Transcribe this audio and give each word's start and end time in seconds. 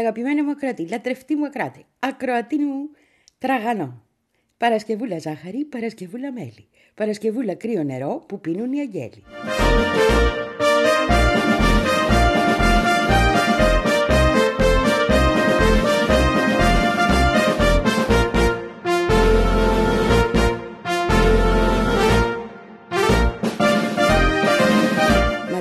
αγαπημένη 0.00 0.42
μου 0.42 0.50
ακροατή, 0.50 0.88
λατρευτή 0.88 1.36
μου 1.36 1.44
ακράτη, 1.44 1.84
ακροατή 1.98 2.58
μου 2.58 2.90
τραγανό. 3.38 4.02
Παρασκευούλα 4.56 5.18
ζάχαρη, 5.18 5.64
Παρασκευούλα 5.64 6.32
μέλι. 6.32 6.68
Παρασκευούλα 6.94 7.54
κρύο 7.54 7.82
νερό 7.82 8.24
που 8.28 8.40
πίνουν 8.40 8.72
οι 8.72 8.80
αγγέλοι. 8.80 9.22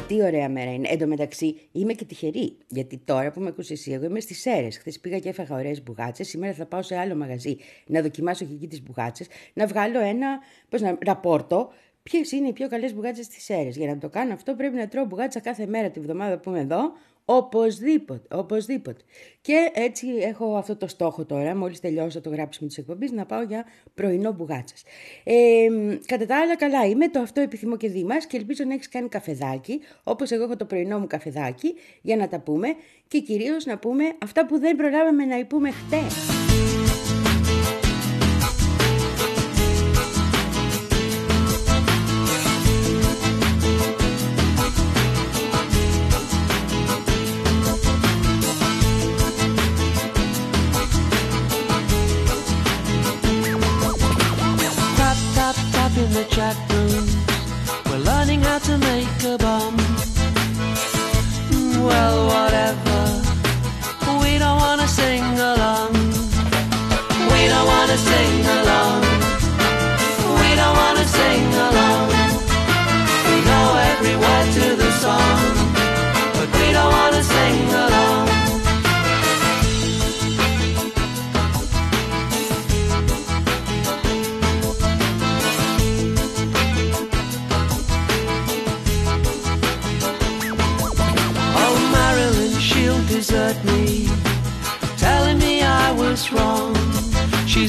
Τι 0.10 0.24
ωραία 0.24 0.50
μέρα 0.50 0.74
είναι. 0.74 0.88
Εν 0.88 0.98
τω 0.98 1.08
μεταξύ 1.08 1.60
είμαι 1.72 1.94
και 1.94 2.06
τυχερή. 2.06 2.58
Γιατί 2.68 2.98
τώρα 3.06 3.32
που 3.32 3.40
με 3.40 3.48
ακούσει 3.48 3.74
εσύ, 3.74 3.92
εγώ 3.92 4.06
είμαι 4.06 4.20
στις 4.20 4.46
αίρε. 4.46 4.70
Χθες 4.70 5.00
πήγα 5.00 5.20
και 5.20 5.30
έφαγα 5.30 5.56
ωραίες 5.56 5.84
μπουγάτσες. 5.84 6.28
Σήμερα 6.28 6.54
θα 6.54 6.66
πάω 6.66 6.82
σε 6.82 6.98
άλλο 6.98 7.16
μαγαζί 7.16 7.58
να 7.86 8.02
δοκιμάσω 8.02 8.46
και 8.46 8.54
εκεί 8.54 8.68
τις 8.68 8.84
μπουγάτσες. 8.84 9.28
Να 9.54 9.66
βγάλω 9.66 10.00
ένα 10.00 10.40
πώς 10.70 10.82
να, 10.82 10.98
ραπόρτο 11.06 11.70
ποιες 12.04 12.32
είναι 12.32 12.48
οι 12.48 12.54
πιο 12.54 12.68
καλές 12.68 12.94
μπουγάτσες 12.94 13.26
στις 13.26 13.50
αίρε. 13.50 13.70
Για 13.70 13.88
να 13.88 13.98
το 13.98 14.10
κάνω 14.10 14.34
αυτό 14.34 14.56
πρέπει 14.56 14.76
να 14.76 14.88
τρώω 14.88 15.06
μπουγάτσα 15.06 15.40
κάθε 15.40 15.66
μέρα 15.66 15.90
τη 15.90 16.00
βδομάδα 16.00 16.38
που 16.38 16.50
είμαι 16.50 16.60
εδώ. 16.60 16.80
Οπωσδήποτε, 17.32 18.36
οπωσδήποτε. 18.36 19.02
Και 19.42 19.72
έτσι 19.74 20.08
έχω 20.08 20.56
αυτό 20.56 20.76
το 20.76 20.88
στόχο 20.88 21.26
τώρα, 21.26 21.56
μόλις 21.56 21.80
τελειώσω 21.80 22.22
το 22.22 22.30
γράψιμο 22.30 22.68
της 22.68 22.78
εκπομπής, 22.78 23.12
να 23.12 23.26
πάω 23.26 23.42
για 23.42 23.66
πρωινό 23.94 24.32
μπουγάτσας. 24.32 24.84
Ε, 25.24 25.68
κατά 26.06 26.26
τα 26.26 26.40
άλλα 26.40 26.56
καλά 26.56 26.86
είμαι, 26.86 27.08
το 27.10 27.20
αυτό 27.20 27.42
επιθυμώ 27.42 27.78
και 27.78 27.90
δήμας 27.90 28.26
και 28.26 28.38
ελπίζω 28.38 28.64
να 28.64 28.74
έχεις 28.74 28.90
κάνει 28.90 29.08
καφεδάκι, 29.08 29.80
όπως 30.04 30.32
εγώ 30.32 30.44
έχω 30.44 30.56
το 30.56 30.66
πρωινό 30.66 31.00
μου 31.00 31.08
καφεδάκι, 31.08 31.76
για 32.02 32.16
να 32.16 32.28
τα 32.28 32.40
πούμε 32.40 32.68
και 33.08 33.20
κυρίως 33.20 33.66
να 33.66 33.78
πούμε 33.78 34.04
αυτά 34.24 34.46
που 34.46 34.60
δεν 34.60 34.76
προλάβαμε 34.76 35.26
να 35.26 35.38
υπούμε 35.38 35.72
χτες. 35.72 36.49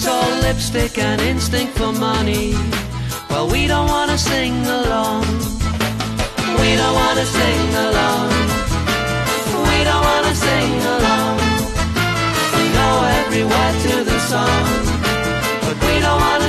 She's 0.00 0.08
all 0.08 0.30
lipstick 0.40 0.96
and 0.96 1.20
instinct 1.20 1.76
for 1.76 1.92
money. 1.92 2.54
Well, 3.28 3.50
we 3.50 3.66
don't 3.66 3.86
wanna 3.86 4.16
sing 4.16 4.54
along. 4.64 5.26
We 6.60 6.70
don't 6.80 6.94
wanna 7.02 7.26
sing 7.26 7.68
along. 7.86 8.30
We 9.68 9.78
don't 9.84 10.04
wanna 10.10 10.34
sing 10.34 10.72
along. 10.96 11.36
We 12.56 12.64
know 12.76 12.94
every 13.18 13.44
word 13.44 13.74
to 13.88 13.94
the 14.10 14.18
song, 14.30 14.64
but 15.64 15.76
we 15.84 16.00
don't 16.00 16.20
wanna 16.26 16.39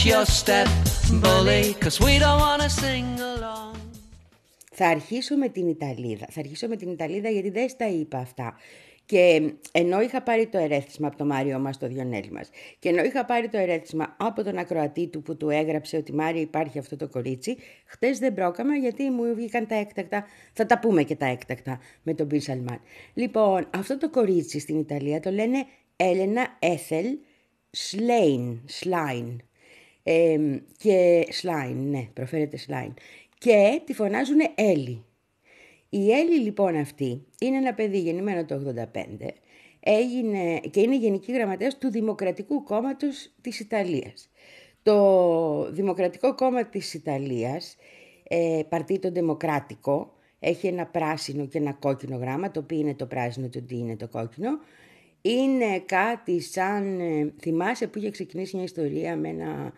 watch 0.00 0.12
your 0.12 0.26
step, 0.26 0.68
bully, 1.22 1.74
cause 1.82 2.00
we 2.00 2.18
don't 2.18 2.40
wanna 2.40 2.68
sing 2.68 3.20
along. 3.20 3.78
Θα 4.72 4.88
αρχίσω 4.88 5.36
με 5.36 5.48
την 5.48 5.68
Ιταλίδα. 5.68 6.26
Θα 6.30 6.40
αρχίσω 6.40 6.68
με 6.68 6.76
την 6.76 6.90
Ιταλίδα 6.90 7.28
γιατί 7.28 7.50
δεν 7.50 7.68
στα 7.68 7.88
είπα 7.88 8.18
αυτά. 8.18 8.54
Και 9.06 9.52
ενώ 9.72 10.00
είχα 10.00 10.22
πάρει 10.22 10.46
το 10.46 10.58
ερέθισμα 10.58 11.06
από 11.06 11.16
το 11.16 11.24
Μάριο 11.24 11.58
μας, 11.58 11.78
το 11.78 11.88
Διονέλη 11.88 12.30
μας, 12.30 12.50
και 12.78 12.88
ενώ 12.88 13.02
είχα 13.02 13.24
πάρει 13.24 13.48
το 13.48 13.58
ερέθισμα 13.58 14.16
από 14.18 14.44
τον 14.44 14.58
ακροατή 14.58 15.06
του 15.06 15.22
που 15.22 15.36
του 15.36 15.48
έγραψε 15.48 15.96
ότι 15.96 16.12
Μάριο 16.12 16.40
υπάρχει 16.40 16.78
αυτό 16.78 16.96
το 16.96 17.08
κορίτσι, 17.08 17.56
χτες 17.84 18.18
δεν 18.18 18.34
πρόκαμα 18.34 18.76
γιατί 18.76 19.10
μου 19.10 19.34
βγήκαν 19.34 19.66
τα 19.66 19.74
έκτακτα, 19.74 20.24
θα 20.52 20.66
τα 20.66 20.78
πούμε 20.78 21.02
και 21.02 21.16
τα 21.16 21.26
έκτακτα 21.26 21.80
με 22.02 22.14
τον 22.14 22.26
Μπιν 22.26 22.40
Σαλμάν. 22.40 22.80
Λοιπόν, 23.14 23.68
αυτό 23.74 23.98
το 23.98 24.10
κορίτσι 24.10 24.58
στην 24.58 24.78
Ιταλία 24.78 25.20
το 25.20 25.30
λένε 25.30 25.66
Έλενα 25.96 26.56
Έθελ 26.58 27.06
Σλέιν, 27.70 28.60
Σλάιν. 28.66 29.40
Ε, 30.02 30.38
και 30.76 31.26
Σλάιν, 31.30 31.90
ναι, 31.90 32.08
προφέρεται 32.12 32.56
Σλάιν. 32.56 32.94
Και 33.38 33.80
τη 33.84 33.94
φωνάζουν 33.94 34.38
Έλλη. 34.54 35.04
Η 35.88 36.12
Έλλη 36.12 36.38
λοιπόν 36.40 36.76
αυτή 36.76 37.26
είναι 37.40 37.56
ένα 37.56 37.74
παιδί 37.74 37.98
γεννημένο 37.98 38.44
το 38.44 38.74
85 38.92 39.28
έγινε, 39.80 40.60
και 40.70 40.80
είναι 40.80 40.96
γενική 40.96 41.32
γραμματέας 41.32 41.78
του 41.78 41.90
Δημοκρατικού 41.90 42.62
Κόμματος 42.62 43.30
της 43.40 43.60
Ιταλίας. 43.60 44.30
Το 44.82 45.72
Δημοκρατικό 45.72 46.34
Κόμμα 46.34 46.64
της 46.64 46.94
Ιταλίας, 46.94 47.76
ε, 48.22 48.62
Παρτίτο 48.68 49.10
Δημοκράτικο, 49.10 50.12
έχει 50.38 50.66
ένα 50.66 50.86
πράσινο 50.86 51.46
και 51.46 51.58
ένα 51.58 51.72
κόκκινο 51.72 52.16
γράμμα, 52.16 52.50
το 52.50 52.60
οποίο 52.60 52.78
είναι 52.78 52.94
το 52.94 53.06
πράσινο 53.06 53.48
και 53.48 53.60
το 53.60 53.76
είναι 53.76 53.96
το 53.96 54.08
κόκκινο. 54.08 54.50
Είναι 55.22 55.78
κάτι 55.86 56.40
σαν, 56.40 57.00
ε, 57.00 57.32
θυμάσαι 57.40 57.86
που 57.86 57.98
είχε 57.98 58.10
ξεκινήσει 58.10 58.56
μια 58.56 58.64
ιστορία 58.64 59.16
με 59.16 59.28
ένα 59.28 59.72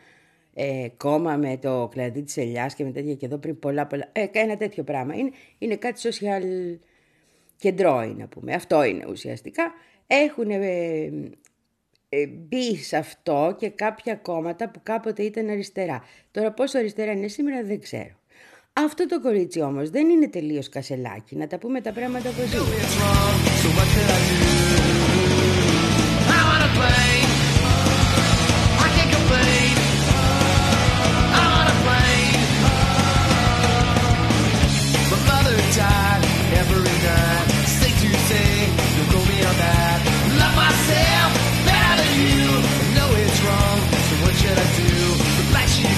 ε, 0.54 0.88
κόμμα 0.96 1.36
με 1.36 1.56
το 1.56 1.88
κλαδί 1.90 2.22
της 2.22 2.36
ελιάς 2.36 2.74
και 2.74 2.84
με 2.84 2.90
τέτοια 2.90 3.14
και 3.14 3.26
εδώ 3.26 3.38
πριν 3.38 3.58
πολλά 3.58 3.86
πολλά, 3.86 4.08
ε, 4.12 4.26
ένα 4.32 4.56
τέτοιο 4.56 4.82
πράγμα. 4.82 5.14
Είναι, 5.14 5.30
είναι 5.58 5.76
κάτι 5.76 6.00
social 6.04 6.42
κεντρό 7.56 8.04
να 8.04 8.26
πούμε. 8.26 8.54
Αυτό 8.54 8.84
είναι 8.84 9.04
ουσιαστικά. 9.08 9.72
Έχουν 10.06 10.50
ε, 10.50 10.60
ε, 12.08 12.26
μπει 12.26 12.76
σε 12.76 12.96
αυτό 12.96 13.56
και 13.58 13.68
κάποια 13.68 14.14
κόμματα 14.14 14.68
που 14.68 14.80
κάποτε 14.82 15.22
ήταν 15.22 15.48
αριστερά. 15.48 16.02
Τώρα 16.30 16.52
πόσο 16.52 16.78
αριστερά 16.78 17.12
είναι 17.12 17.28
σήμερα 17.28 17.64
δεν 17.64 17.80
ξέρω. 17.80 18.20
Αυτό 18.72 19.06
το 19.06 19.20
κορίτσι 19.20 19.60
όμως 19.60 19.90
δεν 19.90 20.08
είναι 20.08 20.28
τελείως 20.28 20.68
κασελάκι. 20.68 21.36
Να 21.36 21.46
τα 21.46 21.58
πούμε 21.58 21.80
τα 21.80 21.92
πράγματα 21.92 22.28
όπως 22.28 22.52
είναι. 22.52 22.62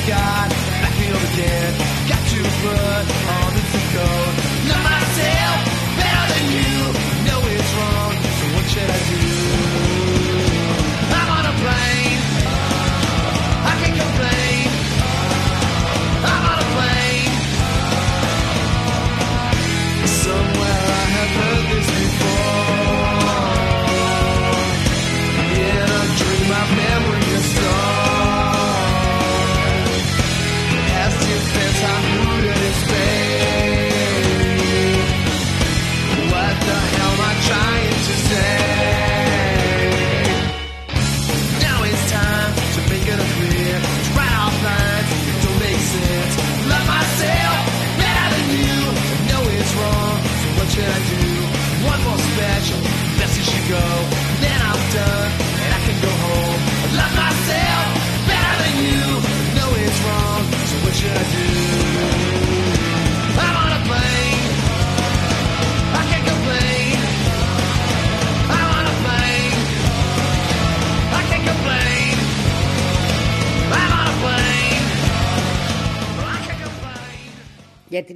God, 0.06 0.50
back 0.50 1.00
me 1.00 1.08
up 1.08 1.22
again. 1.32 1.72
Got 2.08 2.20
to 2.28 2.42
put 2.60 3.43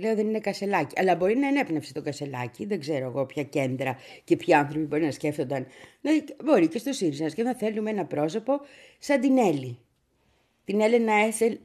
λέω 0.09 0.17
δεν 0.17 0.29
είναι 0.29 0.41
κασελάκι. 0.41 1.01
Αλλά 1.01 1.17
μπορεί 1.17 1.37
να 1.37 1.47
ενέπνευσε 1.47 1.93
το 1.93 2.03
κασελάκι. 2.03 2.67
Δεν 2.67 2.81
ξέρω 2.81 3.07
εγώ 3.07 3.27
ποια 3.27 3.43
κέντρα 3.43 3.97
και 4.25 4.37
ποιοι 4.37 4.55
άνθρωποι 4.55 4.85
μπορεί 4.85 5.05
να 5.05 5.11
σκέφτονταν. 5.11 5.67
Δηλαδή, 6.01 6.25
μπορεί 6.45 6.69
και 6.69 6.79
στο 6.79 6.93
ΣΥΡΙΖΑ 6.93 7.25
να 7.25 7.31
σκέφτονταν 7.31 7.61
θέλουμε 7.61 7.91
ένα 7.91 8.05
πρόσωπο 8.05 8.61
σαν 8.99 9.21
την 9.21 9.39
Έλλη. 9.39 9.79
Την 10.65 10.81
Έλενα 10.81 11.13
Έθελ 11.15 11.59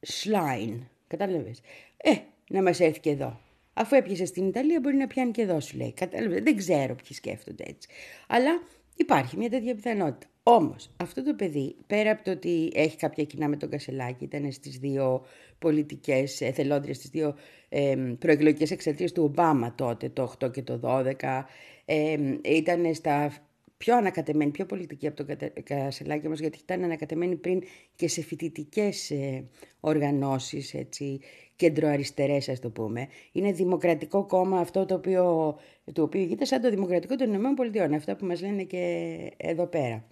Σλάιν. 0.00 0.82
Κατάλαβες. 1.06 1.60
Ε, 1.96 2.12
να 2.50 2.62
μας 2.62 2.80
έρθει 2.80 3.00
και 3.00 3.10
εδώ. 3.10 3.40
Αφού 3.72 3.94
έπιασες 3.94 4.28
στην 4.28 4.48
Ιταλία, 4.48 4.80
μπορεί 4.80 4.96
να 4.96 5.06
πιάνει 5.06 5.30
και 5.30 5.42
εδώ, 5.42 5.60
σου 5.60 5.76
λέει. 5.76 5.92
Κατάλαβες. 5.92 6.42
Δεν 6.42 6.56
ξέρω 6.56 6.94
ποιοι 6.94 7.16
σκέφτονται 7.16 7.64
έτσι. 7.66 7.88
Αλλά 8.26 8.62
υπάρχει 8.94 9.36
μια 9.36 9.50
τέτοια 9.50 9.74
πιθανότητα. 9.74 10.26
Όμως, 10.42 10.90
αυτό 10.96 11.22
το 11.22 11.34
παιδί, 11.34 11.76
πέρα 11.86 12.10
από 12.10 12.24
το 12.24 12.30
ότι 12.30 12.70
έχει 12.74 12.96
κάποια 12.96 13.24
κοινά 13.24 13.48
με 13.48 13.56
τον 13.56 13.70
Κασελάκη, 13.70 14.24
ήταν 14.24 14.52
στις 14.52 14.78
δύο 14.78 15.26
πολιτικές 15.58 16.40
εθελόντριες, 16.40 16.96
στι 16.96 17.08
δύο 17.08 17.34
ε, 17.68 17.96
προεκλογικές 18.18 18.70
εξαρτίε 18.70 19.10
του 19.10 19.22
Ομπάμα 19.22 19.74
τότε, 19.74 20.08
το 20.08 20.34
8 20.44 20.52
και 20.52 20.62
το 20.62 20.80
12, 20.82 21.44
ε, 21.84 22.16
ήταν 22.42 22.94
στα 22.94 23.32
πιο 23.76 23.96
ανακατεμένη, 23.96 24.50
πιο 24.50 24.66
πολιτική 24.66 25.06
από 25.06 25.16
τον 25.16 25.26
Κατε- 25.26 25.62
Κασελάκη 25.62 26.26
όμως, 26.26 26.40
γιατί 26.40 26.58
ήταν 26.62 26.84
ανακατεμένη 26.84 27.36
πριν 27.36 27.62
και 27.96 28.08
σε 28.08 28.22
φοιτητικές 28.22 29.10
ε, 29.10 29.44
οργανώσεις, 29.80 30.74
έτσι, 30.74 31.20
κεντροαριστερές 31.56 32.48
ας 32.48 32.60
το 32.60 32.70
πούμε. 32.70 33.08
Είναι 33.32 33.52
δημοκρατικό 33.52 34.26
κόμμα 34.26 34.60
αυτό 34.60 34.84
το 34.86 34.94
οποίο, 34.94 35.56
το 35.92 36.02
οποίο 36.02 36.20
γίνεται 36.22 36.44
σαν 36.44 36.60
το 36.60 36.70
δημοκρατικό 36.70 37.16
των 37.16 37.28
Ηνωμένων 37.28 37.54
Πολιτειών, 37.54 37.94
αυτά 37.94 38.16
που 38.16 38.26
μας 38.26 38.40
λένε 38.40 38.62
και 38.62 39.16
εδώ 39.36 39.66
πέρα. 39.66 40.04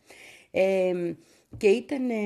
Ε, 0.50 0.92
και 1.56 1.68
ήταν, 1.68 2.10
ε, 2.10 2.16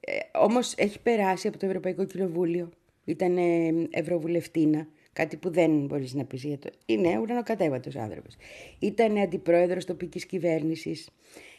ε, 0.00 0.18
όμως 0.38 0.74
έχει 0.76 1.00
περάσει 1.00 1.48
από 1.48 1.58
το 1.58 1.66
Ευρωπαϊκό 1.66 2.04
Κοινοβούλιο, 2.04 2.70
ήταν 3.04 3.36
ε, 3.36 3.72
ευρωβουλευτήνα, 3.90 4.88
κάτι 5.12 5.36
που 5.36 5.50
δεν 5.50 5.86
μπορείς 5.86 6.14
να 6.14 6.24
πεις 6.24 6.44
για 6.44 6.58
το... 6.58 6.70
Είναι 6.86 7.18
ουρανοκατέβατος 7.18 7.96
άνθρωπος. 7.96 8.36
Ήταν 8.78 9.16
αντιπρόεδρος 9.18 9.84
τοπικής 9.84 10.26
κυβέρνησης, 10.26 11.08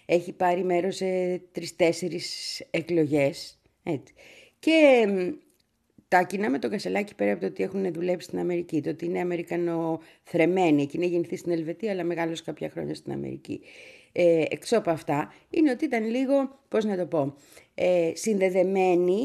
έχει 0.06 0.32
πάρει 0.34 0.64
μέρος 0.64 0.96
σε 0.96 1.42
τρεις-τέσσερις 1.52 2.60
εκλογές, 2.72 3.60
έτσι. 3.84 4.14
Και 4.60 5.08
μ, 5.10 5.30
τα 6.08 6.24
κοινά 6.24 6.50
με 6.50 6.60
τον 6.60 6.70
Κασελάκη 6.70 7.16
πέρα 7.16 7.32
από 7.32 7.42
το 7.42 7.48
ότι 7.48 7.64
έχουν 7.64 7.94
δουλέψει 7.94 8.28
στην 8.28 8.40
Αμερική, 8.40 8.82
το 8.82 8.90
ότι 8.90 9.06
είναι 9.06 9.20
Αμερικανοθρεμένοι, 9.20 10.82
εκείνη 10.82 11.04
έχει 11.04 11.12
γεννηθείς 11.12 11.40
στην 11.40 11.52
Ελβετία 11.52 11.92
αλλά 11.92 12.04
μεγάλωσε 12.04 12.44
κάποια 12.46 12.70
χρόνια 12.70 12.96
στην 12.96 13.12
Αμερική. 13.12 13.62
Ε, 14.12 14.44
εξώ 14.50 14.78
από 14.78 14.90
αυτά 14.90 15.34
είναι 15.50 15.72
ότι 15.72 15.86
ήταν 15.86 16.10
λίγο, 16.10 16.60
πώς 16.68 16.86
να 16.86 16.98
το 16.98 17.06
πω, 17.06 17.36
ε, 17.76 18.12
συνδεδεμένη 18.14 19.20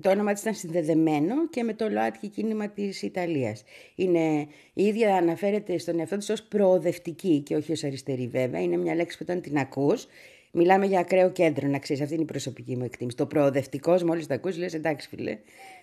το 0.00 0.10
όνομα 0.10 0.32
της 0.32 0.40
ήταν 0.40 0.54
συνδεδεμένο 0.54 1.48
και 1.48 1.62
με 1.62 1.74
το 1.74 1.88
ΛΟΑΤΚΙ 1.90 2.28
κίνημα 2.28 2.68
της 2.68 3.02
Ιταλίας. 3.02 3.64
Είναι, 3.94 4.46
η 4.72 4.84
ίδια 4.84 5.16
αναφέρεται 5.16 5.78
στον 5.78 5.98
εαυτό 5.98 6.16
της 6.16 6.30
ως 6.30 6.42
προοδευτική 6.42 7.40
και 7.40 7.56
όχι 7.56 7.72
ως 7.72 7.84
αριστερή 7.84 8.26
βέβαια. 8.26 8.60
Είναι 8.60 8.76
μια 8.76 8.94
λέξη 8.94 9.18
που 9.18 9.24
όταν 9.28 9.40
την 9.40 9.58
ακούς, 9.58 10.06
μιλάμε 10.52 10.86
για 10.86 11.00
ακραίο 11.00 11.30
κέντρο, 11.30 11.68
να 11.68 11.78
ξέρεις, 11.78 12.02
αυτή 12.02 12.14
είναι 12.14 12.22
η 12.22 12.26
προσωπική 12.26 12.76
μου 12.76 12.84
εκτίμηση. 12.84 13.16
Το 13.16 13.26
προοδευτικός, 13.26 14.02
μόλις 14.02 14.26
το 14.26 14.34
ακούς, 14.34 14.56
λες 14.56 14.74
εντάξει 14.74 15.08
φίλε, 15.08 15.38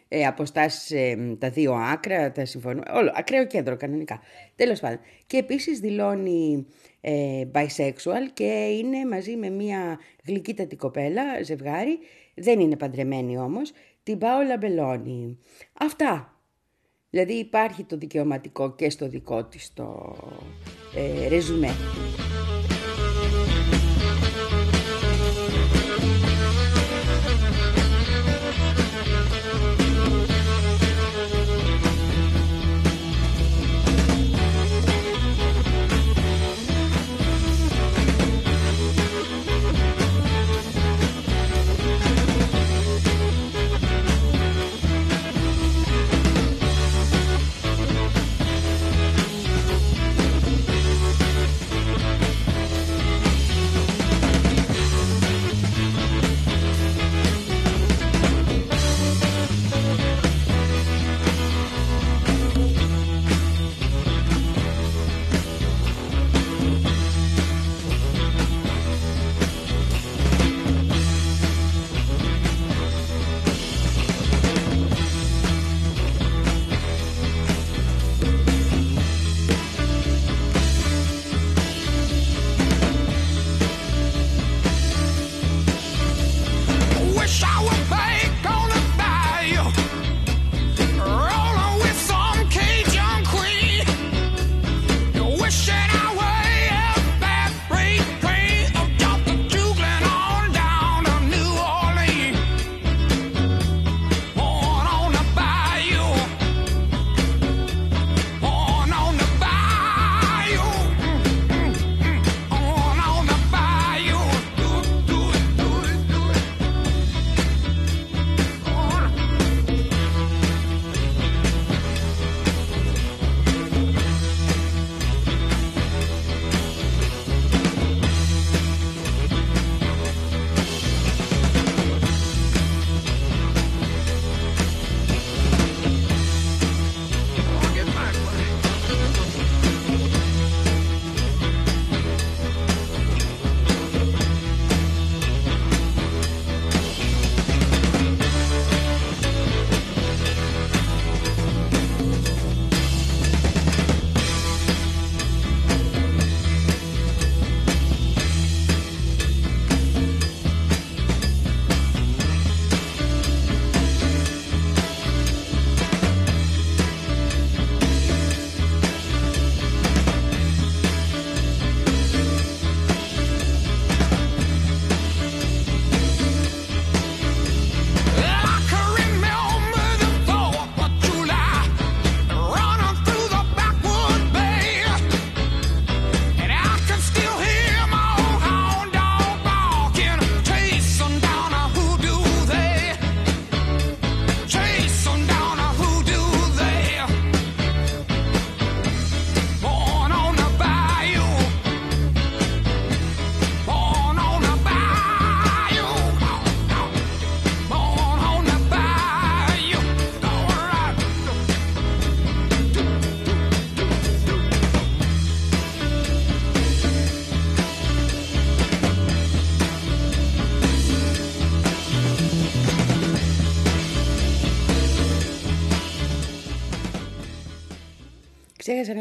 ε, 0.08 0.26
αποστάσεις 0.26 0.92
ε, 0.92 1.36
τα 1.40 1.50
δύο 1.50 1.74
άκρα, 1.74 2.32
τα 2.32 2.46
συμφωνώ, 2.46 2.82
όλο, 2.94 3.12
ακραίο 3.16 3.48
κέντρο 3.48 3.78
κανονικά. 3.78 4.22
Τέλος 4.56 4.80
πάντων. 4.80 5.00
Και 5.28 5.38
επίσης 5.38 5.80
δηλώνει 5.80 6.66
ε, 7.02 7.44
bisexual 7.54 8.30
και 8.34 8.68
είναι 8.80 9.06
μαζί 9.06 9.36
με 9.36 9.50
μια 9.50 10.00
γλυκύτατη 10.26 10.76
κοπέλα, 10.76 11.44
ζευγάρι, 11.44 12.00
δεν 12.36 12.60
είναι 12.60 12.78
παντρεμένη 12.78 13.38
όμως, 13.38 13.72
την 14.04 14.18
Πάολα 14.18 14.58
Μπελόνι. 14.58 15.38
Αυτά. 15.74 16.34
Δηλαδή 17.10 17.34
υπάρχει 17.34 17.84
το 17.84 17.98
δικαιωματικό 17.98 18.76
και 18.76 18.90
στο 18.90 19.08
δικό 19.08 19.44
της 19.44 19.74
το 19.74 20.16
ε, 20.96 21.28
ρεζουμέ. 21.28 21.72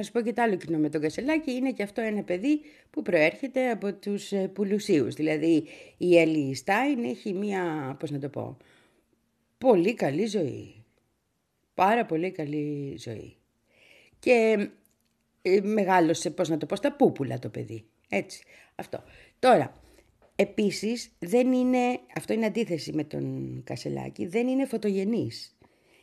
Ξέχασα 0.09 0.13
να 0.13 0.13
σου 0.13 0.13
πω 0.13 0.21
και 0.21 0.33
το 0.33 0.43
άλλο 0.43 0.57
κοινό 0.57 0.79
με 0.79 0.89
τον 0.89 1.01
Κασελάκη. 1.01 1.51
Είναι 1.53 1.73
και 1.73 1.83
αυτό 1.83 2.01
ένα 2.01 2.23
παιδί 2.23 2.61
που 2.91 3.03
προέρχεται 3.03 3.71
από 3.71 3.93
τους 3.95 4.33
ε, 4.33 4.49
πουλουσίους. 4.49 5.15
Δηλαδή 5.15 5.65
η 5.97 6.19
Έλλη 6.19 6.55
Στάιν 6.55 7.05
έχει 7.05 7.33
μία, 7.33 7.97
πώς 7.99 8.11
να 8.11 8.19
το 8.19 8.29
πω, 8.29 8.57
πολύ 9.59 9.95
καλή 9.95 10.27
ζωή. 10.27 10.85
Πάρα 11.75 12.07
πολύ 12.07 12.31
καλή 12.31 12.97
ζωή. 12.99 13.37
Και 14.19 14.69
ε, 15.43 15.61
μεγάλωσε, 15.61 16.31
πώς 16.31 16.49
να 16.49 16.57
το 16.57 16.67
πω, 16.67 16.77
στα 16.77 16.93
πούπουλα 16.93 17.39
το 17.39 17.49
παιδί. 17.49 17.85
Έτσι, 18.09 18.43
αυτό. 18.75 19.03
Τώρα, 19.39 19.81
επίσης 20.37 21.11
δεν 21.19 21.53
είναι, 21.53 22.01
αυτό 22.17 22.33
είναι 22.33 22.47
αντίθεση 22.47 22.93
με 22.93 23.05
τον 23.05 23.61
Κασελάκη, 23.65 24.27
δεν 24.27 24.49
είναι 24.49 24.67
φωτογενής. 24.67 25.58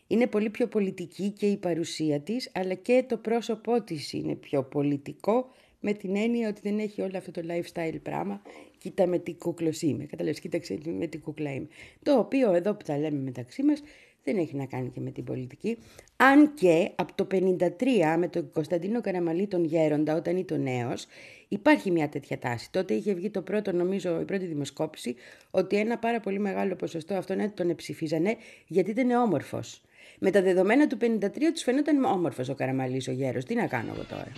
Είναι 0.07 0.27
πολύ 0.27 0.49
πιο 0.49 0.67
πολιτική 0.67 1.29
και 1.29 1.45
η 1.45 1.57
παρουσία 1.57 2.19
της, 2.19 2.51
αλλά 2.53 2.73
και 2.73 3.05
το 3.07 3.17
πρόσωπό 3.17 3.81
της 3.81 4.13
είναι 4.13 4.35
πιο 4.35 4.63
πολιτικό, 4.63 5.47
με 5.79 5.93
την 5.93 6.15
έννοια 6.15 6.49
ότι 6.49 6.59
δεν 6.63 6.79
έχει 6.79 7.01
όλο 7.01 7.17
αυτό 7.17 7.31
το 7.31 7.41
lifestyle 7.49 7.99
πράγμα. 8.03 8.41
Κοίτα 8.77 9.07
με 9.07 9.19
τι 9.19 9.33
κούκλος 9.33 9.81
είμαι. 9.81 10.03
Καταλαβαίνεις, 10.03 10.39
κοίταξε 10.39 10.77
με 10.97 11.07
τι 11.07 11.17
κούκλα 11.17 11.53
είμαι. 11.53 11.67
Το 12.03 12.19
οποίο 12.19 12.53
εδώ 12.53 12.75
που 12.75 12.83
τα 12.85 12.97
λέμε 12.97 13.19
μεταξύ 13.19 13.63
μας 13.63 13.81
δεν 14.23 14.37
έχει 14.37 14.55
να 14.55 14.65
κάνει 14.65 14.89
και 14.89 14.99
με 14.99 15.11
την 15.11 15.23
πολιτική. 15.23 15.77
Αν 16.15 16.53
και 16.53 16.91
από 16.95 17.13
το 17.15 17.27
1953 17.31 18.15
με 18.17 18.27
τον 18.27 18.51
Κωνσταντίνο 18.51 19.01
Καραμαλή 19.01 19.47
τον 19.47 19.63
Γέροντα 19.63 20.15
όταν 20.15 20.37
ήταν 20.37 20.61
νέος 20.61 21.05
υπάρχει 21.47 21.91
μια 21.91 22.09
τέτοια 22.09 22.39
τάση. 22.39 22.71
Τότε 22.71 22.93
είχε 22.93 23.13
βγει 23.13 23.29
το 23.29 23.41
πρώτο 23.41 23.71
νομίζω 23.71 24.19
η 24.21 24.25
πρώτη 24.25 24.45
δημοσκόπηση 24.45 25.15
ότι 25.51 25.75
ένα 25.75 25.97
πάρα 25.97 26.19
πολύ 26.19 26.39
μεγάλο 26.39 26.75
ποσοστό 26.75 27.13
αυτόν 27.13 27.53
τον 27.53 27.75
ψηφίζανε 27.75 28.35
γιατί 28.67 28.91
ήταν 28.91 29.09
όμορφος. 29.11 29.81
Με 30.19 30.31
τα 30.31 30.41
δεδομένα 30.41 30.87
του 30.87 30.97
53 31.01 31.29
τους 31.53 31.63
φαινόταν 31.63 32.03
όμορφος 32.03 32.49
ο 32.49 32.53
Καραμαλής 32.53 33.07
ο 33.07 33.11
γέρος. 33.11 33.45
Τι 33.45 33.55
να 33.55 33.67
κάνω 33.67 33.91
εγώ 33.93 34.03
τώρα; 34.09 34.31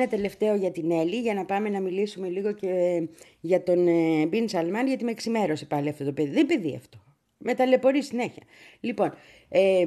Ένα 0.00 0.08
τελευταίο 0.08 0.54
για 0.54 0.70
την 0.70 0.90
Έλλη, 0.90 1.20
για 1.20 1.34
να 1.34 1.44
πάμε 1.44 1.68
να 1.68 1.80
μιλήσουμε 1.80 2.28
λίγο 2.28 2.52
και 2.52 3.02
για 3.40 3.62
τον 3.62 3.88
ε, 3.88 4.26
Μπιν 4.26 4.48
Σαλμάν, 4.48 4.86
γιατί 4.86 5.04
με 5.04 5.10
εξημέρωσε 5.10 5.66
πάλι 5.66 5.88
αυτό 5.88 6.04
το 6.04 6.12
παιδί. 6.12 6.30
Δεν 6.30 6.46
παιδί 6.46 6.74
αυτό. 6.76 7.02
Με 7.38 7.54
ταλαιπωρεί 7.54 8.02
συνέχεια. 8.02 8.42
Λοιπόν, 8.80 9.12
ε, 9.48 9.84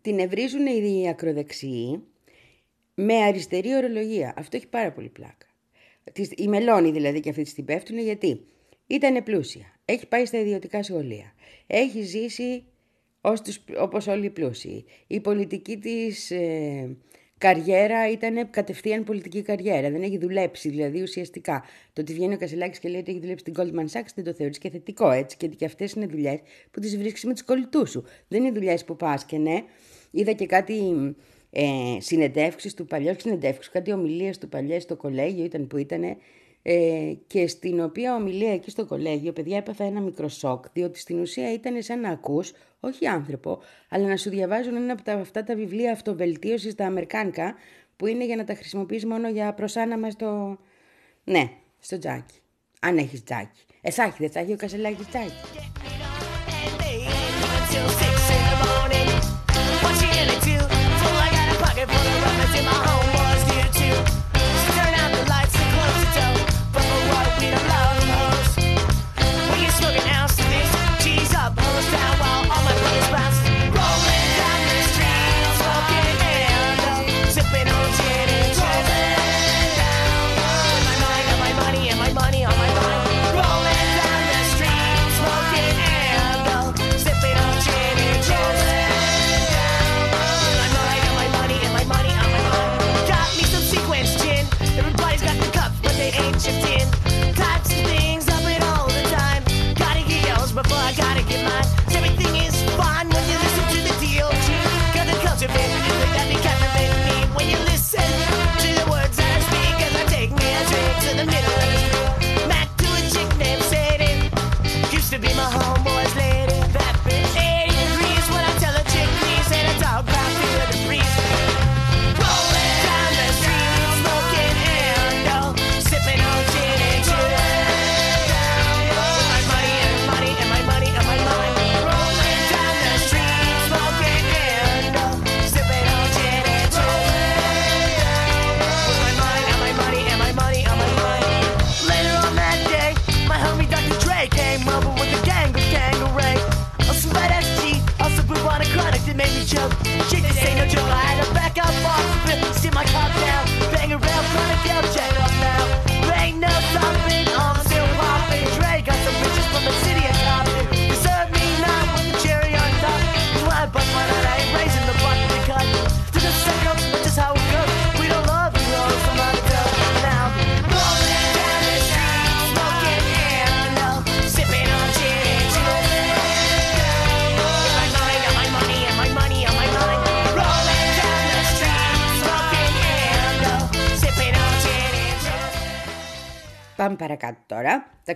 την 0.00 0.18
ευρίζουν 0.18 0.66
οι 0.66 1.08
ακροδεξιοί 1.08 2.02
με 2.94 3.14
αριστερή 3.14 3.74
ορολογία. 3.74 4.34
Αυτό 4.36 4.56
έχει 4.56 4.66
πάρα 4.66 4.92
πολύ 4.92 5.08
πλάκα. 5.08 5.46
Η 6.36 6.48
Μελώνη 6.48 6.90
δηλαδή 6.90 7.20
και 7.20 7.28
αυτή 7.28 7.42
τη 7.42 7.54
την 7.54 7.64
πέφτουν 7.64 7.98
γιατί 7.98 8.44
ήταν 8.86 9.22
πλούσια. 9.22 9.80
Έχει 9.84 10.06
πάει 10.06 10.24
στα 10.24 10.38
ιδιωτικά 10.38 10.82
σχολεία. 10.82 11.32
Έχει 11.66 12.02
ζήσει 12.02 12.64
όπως 13.78 14.06
όλοι 14.06 14.26
οι 14.26 14.30
πλούσιοι. 14.30 14.84
Η 15.06 15.20
πολιτική 15.20 15.78
της 15.78 16.30
ε, 16.30 16.96
καριέρα 17.38 18.10
ήταν 18.10 18.50
κατευθείαν 18.50 19.04
πολιτική 19.04 19.42
καριέρα. 19.42 19.90
Δεν 19.90 20.02
έχει 20.02 20.18
δουλέψει 20.18 20.68
δηλαδή 20.68 21.02
ουσιαστικά. 21.02 21.64
Το 21.92 22.00
ότι 22.00 22.12
βγαίνει 22.12 22.34
ο 22.34 22.38
Κασελάκης 22.38 22.78
και 22.78 22.88
λέει 22.88 23.00
ότι 23.00 23.10
έχει 23.10 23.20
δουλέψει 23.20 23.44
στην 23.48 23.54
Goldman 23.56 23.98
Sachs 23.98 24.10
δεν 24.14 24.24
το 24.24 24.32
θεωρεί 24.32 24.58
και 24.58 24.70
θετικό 24.70 25.10
έτσι. 25.10 25.36
Και, 25.36 25.46
και 25.46 25.64
αυτές 25.64 25.92
είναι 25.92 26.06
δουλειές 26.06 26.38
που 26.70 26.80
τις 26.80 26.96
βρίσκεις 26.96 27.24
με 27.24 27.32
τους 27.32 27.42
κολλητούς 27.42 27.90
σου. 27.90 28.04
Δεν 28.28 28.44
είναι 28.44 28.52
δουλειές 28.52 28.84
που 28.84 28.96
πας 28.96 29.24
και 29.24 29.38
ναι. 29.38 29.62
Είδα 30.10 30.32
και 30.32 30.46
κάτι 30.46 30.74
ε, 31.50 31.64
συνεντεύξεις 31.98 32.74
του 32.74 32.86
παλιού, 32.86 33.14
συνεντεύξεις, 33.18 33.72
κάτι 33.72 33.92
ομιλίες 33.92 34.38
του 34.38 34.48
παλιές 34.48 34.82
στο 34.82 34.96
κολέγιο 34.96 35.44
ήταν 35.44 35.66
που 35.66 35.76
ήταν 35.76 36.16
ε, 36.68 37.12
και 37.26 37.46
στην 37.46 37.80
οποία 37.80 38.14
ομιλία 38.14 38.52
εκεί 38.52 38.70
στο 38.70 38.86
κολέγιο, 38.86 39.32
παιδιά, 39.32 39.56
έπαθα 39.56 39.84
ένα 39.84 40.00
μικρό 40.00 40.28
σοκ, 40.28 40.64
διότι 40.72 40.98
στην 40.98 41.20
ουσία 41.20 41.52
ήταν 41.52 41.82
σαν 41.82 42.00
να 42.00 42.08
ακούς, 42.08 42.52
όχι 42.80 43.06
άνθρωπο, 43.06 43.58
αλλά 43.88 44.06
να 44.06 44.16
σου 44.16 44.30
διαβάζουν 44.30 44.76
ένα 44.76 44.92
από 44.92 45.02
τα, 45.02 45.12
αυτά 45.12 45.44
τα 45.44 45.54
βιβλία 45.54 45.92
αυτοβελτίωσης, 45.92 46.74
τα 46.74 46.86
αμερικάνικα, 46.86 47.54
που 47.96 48.06
είναι 48.06 48.24
για 48.24 48.36
να 48.36 48.44
τα 48.44 48.54
χρησιμοποιείς 48.54 49.04
μόνο 49.06 49.28
για 49.28 49.54
προσάναμα 49.54 50.10
στο... 50.10 50.58
Ναι, 51.24 51.50
στο 51.78 51.98
τζάκι. 51.98 52.38
Αν 52.80 52.98
έχεις 52.98 53.24
τζάκι. 53.24 53.64
Εσάχι, 53.80 54.16
δεν 54.18 54.30
θα 54.30 54.40
έχει 54.40 54.52
ο 54.52 54.56
Κασελάκης 54.56 55.08
τζάκι. 55.08 55.34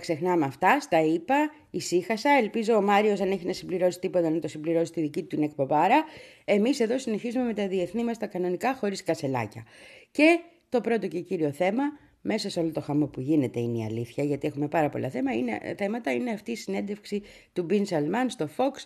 Ξεχνάμε 0.01 0.45
αυτά. 0.45 0.79
Στα 0.79 1.01
είπα, 1.01 1.51
ησύχασα. 1.69 2.29
Ελπίζω 2.29 2.75
ο 2.75 2.81
Μάριος, 2.81 3.21
αν 3.21 3.31
έχει 3.31 3.45
να 3.45 3.53
συμπληρώσει 3.53 3.99
τίποτα, 3.99 4.29
να 4.29 4.39
το 4.39 4.47
συμπληρώσει 4.47 4.91
τη 4.91 5.01
δική 5.01 5.21
του 5.21 5.27
την 5.27 5.43
εκπομπάρα. 5.43 6.03
Εμείς 6.45 6.79
εδώ 6.79 6.97
συνεχίζουμε 6.97 7.45
με 7.45 7.53
τα 7.53 7.67
διεθνή 7.67 8.03
μας 8.03 8.17
τα 8.17 8.27
κανονικά, 8.27 8.75
χωρίς 8.75 9.03
κασελάκια. 9.03 9.65
Και 10.11 10.39
το 10.69 10.81
πρώτο 10.81 11.07
και 11.07 11.19
κύριο 11.19 11.51
θέμα, 11.51 11.83
μέσα 12.21 12.49
σε 12.49 12.59
όλο 12.59 12.71
το 12.71 12.81
χαμό 12.81 13.07
που 13.07 13.19
γίνεται 13.19 13.59
είναι 13.59 13.77
η 13.77 13.83
αλήθεια, 13.83 14.23
γιατί 14.23 14.47
έχουμε 14.47 14.67
πάρα 14.67 14.89
πολλά 14.89 15.09
θέματα, 15.09 15.37
είναι, 15.37 15.75
θέματα, 15.77 16.11
είναι 16.11 16.31
αυτή 16.31 16.51
η 16.51 16.55
συνέντευξη 16.55 17.21
του 17.53 17.63
Μπιν 17.63 17.85
Σαλμάν 17.85 18.29
στο 18.29 18.49
Fox. 18.57 18.85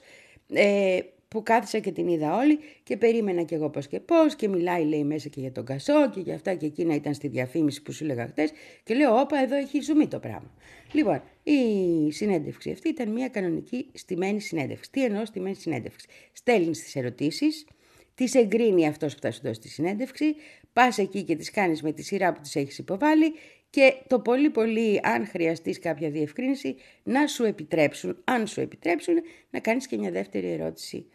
Ε, 0.50 1.00
που 1.36 1.44
κάθισα 1.44 1.80
και 1.80 1.92
την 1.92 2.08
είδα 2.08 2.36
όλη 2.36 2.60
και 2.84 2.98
περίμενα 2.98 3.44
κι 3.44 3.54
εγώ 3.54 3.70
πώς 3.70 3.88
και 3.88 4.00
πώς 4.00 4.36
και 4.36 4.48
μιλάει 4.48 4.84
λέει 4.84 5.04
μέσα 5.04 5.30
και 5.30 5.40
για 5.40 5.52
τον 5.52 5.66
Κασό 5.66 6.10
και 6.10 6.20
για 6.20 6.36
αυτά 6.36 6.54
και 6.54 6.66
εκείνα 6.66 6.96
ήταν 6.96 7.14
στη 7.14 7.28
διαφήμιση 7.28 7.82
που 7.82 7.92
σου 7.92 8.04
έλεγα 8.04 8.28
χτες 8.28 8.52
και 8.84 8.94
λέω 8.94 9.20
όπα 9.20 9.38
εδώ 9.38 9.56
έχει 9.56 9.82
ζουμί 9.82 10.08
το 10.08 10.20
πράγμα. 10.20 10.52
Λοιπόν, 10.92 11.22
η 11.44 12.12
συνέντευξη 12.12 12.72
αυτή 12.72 12.90
ήταν 12.90 13.10
μια 13.10 13.28
κανονική 13.28 13.90
στημένη 13.94 14.42
συνέντευξη. 14.42 14.92
Τι 14.92 15.04
εννοώ 15.04 15.26
στημένη 15.26 15.56
συνέντευξη; 15.56 16.08
Στέλνεις 16.32 16.84
τις 16.84 16.96
ερωτήσεις, 16.96 17.68
τις 18.16 18.36
εγκρίνει 18.36 18.88
αυτός 18.88 19.16
που 19.16 19.22
θα 19.22 19.32
σου 19.32 19.42
δώσει 19.44 19.60
τη 19.60 19.70
συνέντευξη, 19.70 20.36
πας 20.74 20.98
εκεί 20.98 21.24
και 21.24 21.36
τις 21.36 21.52
κάνεις 21.52 21.82
με 21.82 21.92
τη 21.92 22.04
σειρά 22.04 22.34
που 22.34 22.42
τις 22.42 22.56
έχεις 22.56 22.78
υποβάλει 22.78 23.34
και 23.70 23.94
το 24.08 24.20
πολύ 24.20 24.50
πολύ 24.50 25.00
αν 25.04 25.28
χρειαστείς 25.28 25.80
κάποια 25.80 26.10
διευκρίνηση 26.10 26.76
να 27.04 27.28
σου 27.28 27.44
επιτρέψουν, 27.44 28.18
αν 28.24 28.48
σου 28.48 28.62
επιτρέψουν, 28.62 29.16
να 29.50 29.60
κάνεις 29.60 29.88
και 29.88 29.98
μια 29.98 30.12
δεύτερη 30.12 30.52
ερώτηση 30.52 31.06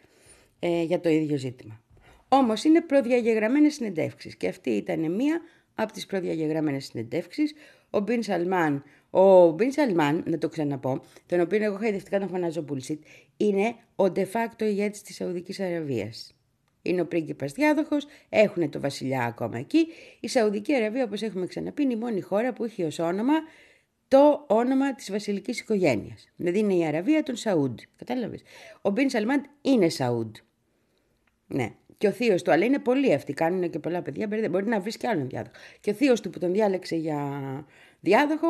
ε, 0.63 0.83
για 0.83 0.99
το 0.99 1.09
ίδιο 1.09 1.37
ζήτημα. 1.37 1.81
Όμως 2.27 2.63
είναι 2.63 2.81
προδιαγεγραμμένες 2.81 3.73
συνεντεύξεις 3.73 4.35
και 4.35 4.47
αυτή 4.47 4.69
ήταν 4.69 5.11
μία 5.11 5.41
από 5.75 5.93
τις 5.93 6.05
προδιαγεγραμμένες 6.05 6.85
συνεντεύξεις. 6.85 7.53
Ο 7.89 7.99
Μπιν 7.99 8.23
Σαλμάν, 8.23 8.83
ο 9.09 9.51
Μπιν 9.51 9.71
Σαλμάν, 9.71 10.23
να 10.27 10.37
το 10.37 10.49
ξαναπώ, 10.49 11.01
τον 11.25 11.39
οποίο 11.39 11.63
εγώ 11.63 11.77
χαϊδευτικά 11.77 12.19
τον 12.19 12.29
φωνάζω 12.29 12.65
bullshit, 12.69 12.99
είναι 13.37 13.75
ο 13.95 14.03
de 14.03 14.25
facto 14.31 14.61
ηγέτης 14.61 15.01
της 15.01 15.15
Σαουδικής 15.15 15.59
Αραβίας. 15.59 16.35
Είναι 16.81 17.01
ο 17.01 17.05
πρίγκιπας 17.05 17.51
διάδοχος, 17.51 18.05
έχουν 18.29 18.69
το 18.69 18.79
βασιλιά 18.79 19.23
ακόμα 19.23 19.57
εκεί. 19.57 19.87
Η 20.19 20.27
Σαουδική 20.27 20.75
Αραβία, 20.75 21.03
όπως 21.03 21.21
έχουμε 21.21 21.45
ξαναπεί, 21.45 21.83
είναι 21.83 21.93
η 21.93 21.97
μόνη 21.97 22.21
χώρα 22.21 22.53
που 22.53 22.63
έχει 22.63 22.83
ως 22.83 22.99
όνομα 22.99 23.33
το 24.07 24.45
όνομα 24.47 24.95
της 24.95 25.11
βασιλικής 25.11 25.59
οικογένειας. 25.59 26.29
Δηλαδή 26.35 26.59
είναι 26.59 26.73
η 26.73 26.85
Αραβία 26.85 27.23
των 27.23 27.35
Σαούντ. 27.35 27.79
Κατάλαβες; 27.95 28.41
Ο 28.81 28.89
Μπιν 28.89 29.09
Σαλμάν 29.09 29.45
είναι 29.61 29.89
Σαούντ. 29.89 30.35
Ναι. 31.51 31.73
Και 31.97 32.07
ο 32.07 32.11
θείος 32.11 32.41
του, 32.41 32.51
αλλά 32.51 32.65
είναι 32.65 32.79
πολλοί 32.79 33.13
αυτοί, 33.13 33.33
κάνουν 33.33 33.69
και 33.69 33.79
πολλά 33.79 34.01
παιδιά. 34.01 34.27
Μπορεί 34.49 34.67
να 34.67 34.79
βρεις 34.79 34.97
και 34.97 35.07
άλλον 35.07 35.27
διάδοχο. 35.29 35.55
Και 35.79 35.89
ο 35.89 35.93
θείος 35.93 36.21
του 36.21 36.29
που 36.29 36.39
τον 36.39 36.51
διάλεξε 36.51 36.95
για 36.95 37.19
διάδοχο 37.99 38.47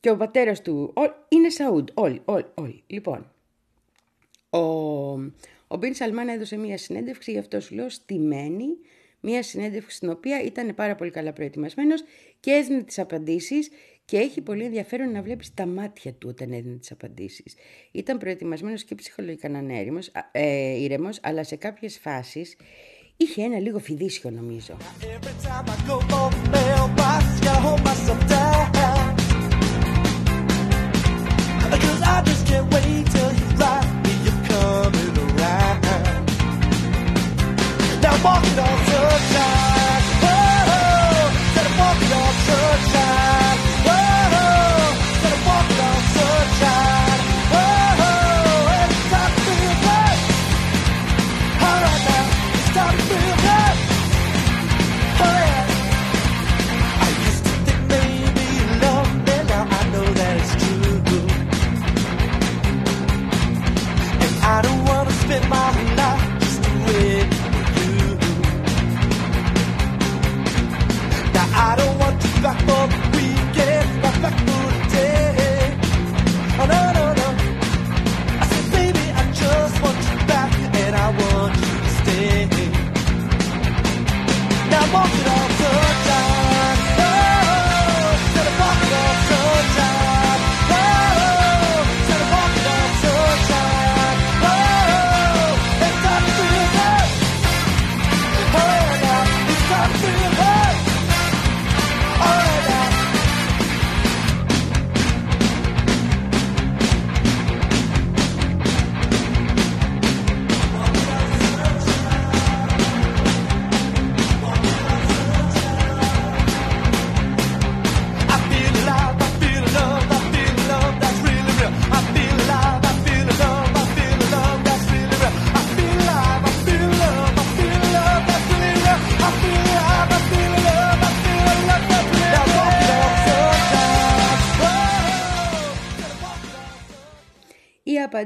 και 0.00 0.10
ο 0.10 0.16
πατέρας 0.16 0.62
του. 0.62 0.92
Ό, 0.94 1.02
είναι 1.28 1.48
Σαούντ. 1.48 1.88
Όλοι, 1.94 2.22
όλοι, 2.24 2.44
όλοι. 2.54 2.82
Λοιπόν, 2.86 3.32
ο, 4.50 4.58
ο 5.66 5.76
Μπιν 5.78 5.94
Σαλμάν 5.94 6.28
έδωσε 6.28 6.56
μία 6.56 6.78
συνέντευξη, 6.78 7.30
γι' 7.30 7.38
αυτό 7.38 7.60
σου 7.60 7.74
λέω, 7.74 7.88
στημένη. 7.88 8.66
Μία 9.20 9.42
συνέντευξη 9.42 9.96
στην 9.96 10.10
οποία 10.10 10.42
ήταν 10.42 10.74
πάρα 10.74 10.94
πολύ 10.94 11.10
καλά 11.10 11.32
προετοιμασμένος 11.32 12.04
και 12.40 12.50
έδινε 12.50 12.82
τις 12.82 12.98
απαντήσεις 12.98 13.68
και 14.08 14.16
έχει 14.16 14.40
πολύ 14.40 14.64
ενδιαφέρον 14.64 15.10
να 15.10 15.22
βλέπεις 15.22 15.54
τα 15.54 15.66
μάτια 15.66 16.12
του 16.12 16.28
όταν 16.30 16.52
έδινε 16.52 16.76
τις 16.76 16.90
απαντήσεις. 16.90 17.54
Ήταν 17.92 18.18
προετοιμασμένος 18.18 18.84
και 18.84 18.94
ψυχολογικά 18.94 19.48
να 19.48 19.58
είναι 19.58 20.00
ε, 20.32 20.76
ήρεμος, 20.78 21.18
αλλά 21.22 21.44
σε 21.44 21.56
κάποιες 21.56 21.98
φάσεις 21.98 22.56
είχε 23.16 23.42
ένα 23.42 23.58
λίγο 23.58 23.78
φιδίσιο 23.78 24.30
νομίζω. 24.30 24.76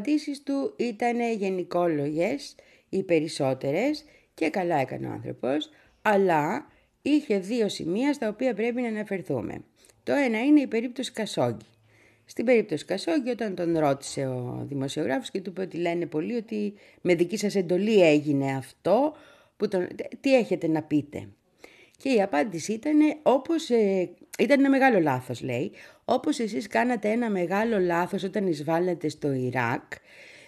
Απαντήσεις 0.02 0.42
του 0.42 0.74
ήταν 0.76 1.20
γενικόλογες 1.36 2.54
οι 2.88 3.02
περισσότερες 3.02 4.04
και 4.34 4.50
καλά 4.50 4.76
έκανε 4.76 5.06
ο 5.06 5.10
άνθρωπος, 5.10 5.70
αλλά 6.02 6.66
είχε 7.02 7.38
δύο 7.38 7.68
σημεία 7.68 8.12
στα 8.12 8.28
οποία 8.28 8.54
πρέπει 8.54 8.80
να 8.80 8.88
αναφερθούμε. 8.88 9.64
Το 10.02 10.12
ένα 10.12 10.44
είναι 10.44 10.60
η 10.60 10.66
περίπτωση 10.66 11.12
Κασόγκη. 11.12 11.66
Στην 12.24 12.44
περίπτωση 12.44 12.84
Κασόγκη 12.84 13.30
όταν 13.30 13.54
τον 13.54 13.78
ρώτησε 13.78 14.26
ο 14.26 14.64
δημοσιογράφος 14.68 15.30
και 15.30 15.40
του 15.40 15.50
είπε 15.50 15.60
ότι 15.60 15.76
λένε 15.76 16.06
πολύ 16.06 16.34
ότι 16.34 16.74
με 17.00 17.14
δική 17.14 17.36
σας 17.36 17.54
εντολή 17.54 18.02
έγινε 18.02 18.52
αυτό, 18.56 19.16
που 19.56 19.68
τον... 19.68 19.88
τι 20.20 20.36
έχετε 20.36 20.68
να 20.68 20.82
πείτε. 20.82 21.28
Και 21.96 22.08
η 22.08 22.22
απάντηση 22.22 22.72
ήταν 22.72 22.98
όπως, 23.22 23.70
ε, 23.70 24.10
ήταν 24.38 24.58
ένα 24.58 24.70
μεγάλο 24.70 25.00
λάθος 25.00 25.42
λέει, 25.42 25.72
όπως 26.04 26.38
εσείς 26.38 26.66
κάνατε 26.66 27.10
ένα 27.10 27.30
μεγάλο 27.30 27.78
λάθος 27.78 28.22
όταν 28.22 28.46
εισβάλλατε 28.46 29.08
στο 29.08 29.32
Ιράκ, 29.32 29.82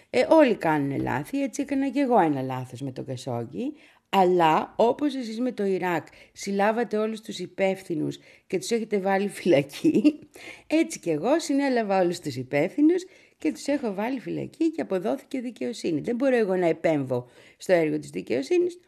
ε, 0.09 0.25
όλοι 0.29 0.55
κάνουν 0.55 1.01
λάθη, 1.01 1.41
έτσι 1.43 1.61
έκανα 1.61 1.89
και 1.89 1.99
εγώ 1.99 2.19
ένα 2.19 2.41
λάθος 2.41 2.81
με 2.81 2.91
το 2.91 3.03
Κασόγγι, 3.03 3.73
αλλά 4.09 4.73
όπως 4.75 5.15
εσείς 5.15 5.39
με 5.39 5.51
το 5.51 5.65
Ιράκ 5.65 6.07
συλλάβατε 6.33 6.97
όλους 6.97 7.21
τους 7.21 7.39
υπεύθυνους 7.39 8.17
και 8.47 8.57
τους 8.57 8.69
έχετε 8.69 8.99
βάλει 8.99 9.27
φυλακή, 9.27 10.19
έτσι 10.67 10.99
και 10.99 11.11
εγώ 11.11 11.39
συνέλαβα 11.39 12.01
όλους 12.01 12.19
τους 12.19 12.35
υπεύθυνους 12.35 13.03
και 13.37 13.51
τους 13.51 13.65
έχω 13.67 13.93
βάλει 13.93 14.19
φυλακή 14.19 14.71
και 14.71 14.81
αποδόθηκε 14.81 15.39
δικαιοσύνη. 15.39 16.01
Δεν 16.01 16.15
μπορώ 16.15 16.35
εγώ 16.35 16.55
να 16.55 16.67
επέμβω 16.67 17.29
στο 17.57 17.73
έργο 17.73 17.99
της 17.99 18.09
δικαιοσύνης. 18.09 18.79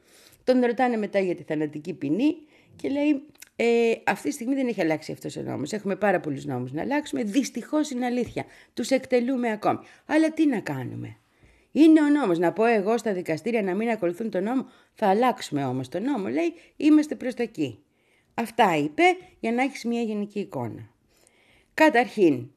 Τον 0.44 0.62
ρωτάνε 0.62 0.98
μετά 0.98 1.20
για 1.20 1.36
τη 1.36 1.44
θανατική 1.44 1.94
ποινή 1.94 2.36
και 2.76 2.90
λέει 2.90 3.24
ε, 3.60 3.92
αυτή 4.06 4.28
τη 4.28 4.34
στιγμή 4.34 4.56
δεν 4.56 4.68
έχει 4.68 4.82
αλλάξει 4.82 5.12
αυτός 5.12 5.36
ο 5.36 5.42
νόμος. 5.42 5.72
Έχουμε 5.72 5.96
πάρα 5.96 6.20
πολλούς 6.20 6.46
νόμους 6.46 6.72
να 6.72 6.82
αλλάξουμε. 6.82 7.24
Δυστυχώς 7.24 7.90
είναι 7.90 8.06
αλήθεια. 8.06 8.46
Τους 8.74 8.90
εκτελούμε 8.90 9.52
ακόμη. 9.52 9.80
Αλλά 10.06 10.32
τι 10.32 10.48
να 10.48 10.60
κάνουμε; 10.60 11.18
Είναι 11.72 12.02
ο 12.02 12.08
νόμος. 12.08 12.38
Να 12.38 12.54
πω 12.54 12.66
εγώ 12.66 12.98
στα 12.98 13.14
δικαστήρια 13.14 13.62
να 13.62 13.76
μην 13.76 13.90
ακολουθούν 13.90 14.30
τον 14.30 14.44
νόμο. 14.44 14.66
Θα 14.94 15.08
αλλάξουμε 15.08 15.66
όμως 15.66 15.90
τον 15.90 16.04
νόμο. 16.04 16.28
Λέει 16.28 16.54
είμαστε 16.76 17.16
προς 17.16 17.34
τα 17.34 17.44
εκεί. 17.44 17.80
Αυτά 18.34 18.78
είπε 18.78 19.04
για 19.40 19.52
να 19.52 19.64
έχεις 19.64 19.86
μια 19.86 20.02
γενική 20.02 20.40
εικόνα. 20.40 20.90
Καταρχήν, 21.74 22.50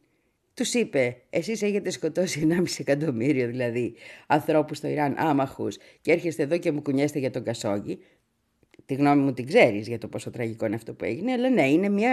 τους 0.54 0.74
είπε, 0.74 1.22
εσείς 1.30 1.62
έχετε 1.62 1.90
σκοτώσει 1.90 2.46
1,5 2.50 2.64
εκατομμύριο 2.78 3.46
δηλαδή 3.46 3.94
ανθρώπους 4.26 4.76
στο 4.76 4.88
Ιράν, 4.88 5.14
άμαχους, 5.18 5.76
και 6.00 6.12
έρχεστε 6.12 6.42
εδώ 6.42 6.58
και 6.58 6.72
μου 6.72 6.82
κουνιέστε 6.82 7.18
για 7.18 7.30
τον 7.30 7.44
Κασόγγι. 7.44 7.98
Τη 8.90 8.96
γνώμη 8.96 9.22
μου 9.22 9.32
την 9.32 9.46
ξέρεις 9.46 9.88
για 9.88 9.98
το 9.98 10.08
πόσο 10.08 10.30
τραγικό 10.30 10.66
είναι 10.66 10.74
αυτό 10.74 10.94
που 10.94 11.04
έγινε, 11.04 11.32
αλλά 11.32 11.48
ναι, 11.48 11.68
είναι 11.68 11.88
μια 11.88 12.12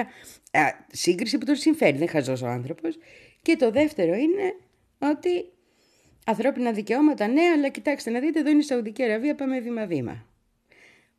α, 0.52 0.62
σύγκριση 0.92 1.38
που 1.38 1.46
τον 1.46 1.56
συμφέρει. 1.56 1.98
Δεν 1.98 2.08
χαζός 2.08 2.42
ο 2.42 2.48
άνθρωπος. 2.48 2.98
Και 3.42 3.56
το 3.56 3.72
δεύτερο 3.72 4.14
είναι 4.14 4.56
ότι 5.00 5.46
ανθρώπινα 6.26 6.72
δικαιώματα, 6.72 7.28
ναι, 7.28 7.42
αλλά 7.42 7.70
κοιτάξτε 7.70 8.10
να 8.10 8.20
δείτε, 8.20 8.40
εδώ 8.40 8.50
είναι 8.50 8.60
η 8.60 8.64
Σαουδική 8.64 9.04
Αραβία, 9.04 9.36
πάμε 9.36 9.60
βήμα-βήμα. 9.60 10.26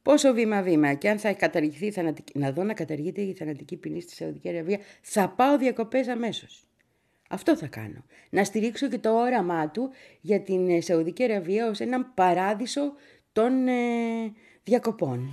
Πόσο 0.03 0.33
βήμα-βήμα 0.33 0.95
και 0.95 1.09
αν 1.09 1.19
θα 1.19 1.33
καταργηθεί 1.33 1.87
η 1.87 1.91
θανατική, 1.91 2.39
να 2.39 2.53
δω 2.53 2.63
να 2.63 2.75
καταργείται 2.75 3.21
η 3.21 3.35
θανατική 3.35 3.77
ποινή 3.77 4.01
στη 4.01 4.15
Σαουδική 4.15 4.49
Αραβία, 4.49 4.79
θα 5.01 5.29
πάω 5.29 5.59
διακοπές 5.59 6.09
αμέσως. 6.09 6.67
Αυτό 7.29 7.57
θα 7.57 7.67
κάνω. 7.67 8.05
Να 8.31 8.45
στηρίξω 8.45 8.89
και 8.89 8.99
το 8.99 9.21
όραμά 9.21 9.71
του 9.71 9.91
για 10.21 10.41
την 10.41 10.69
ε, 10.69 10.81
Σαουδική 10.81 11.25
Αραβία 11.25 11.69
ως 11.69 11.81
έναν 11.81 12.15
παράδεισο 12.15 12.93
των 13.33 13.69
ε, 13.69 14.33
διακοπών. 14.69 15.31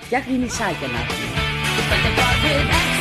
Φτιάχνει 0.00 0.38
νησάκια 0.38 0.86
να 0.86 1.06
πούμε. 1.06 2.95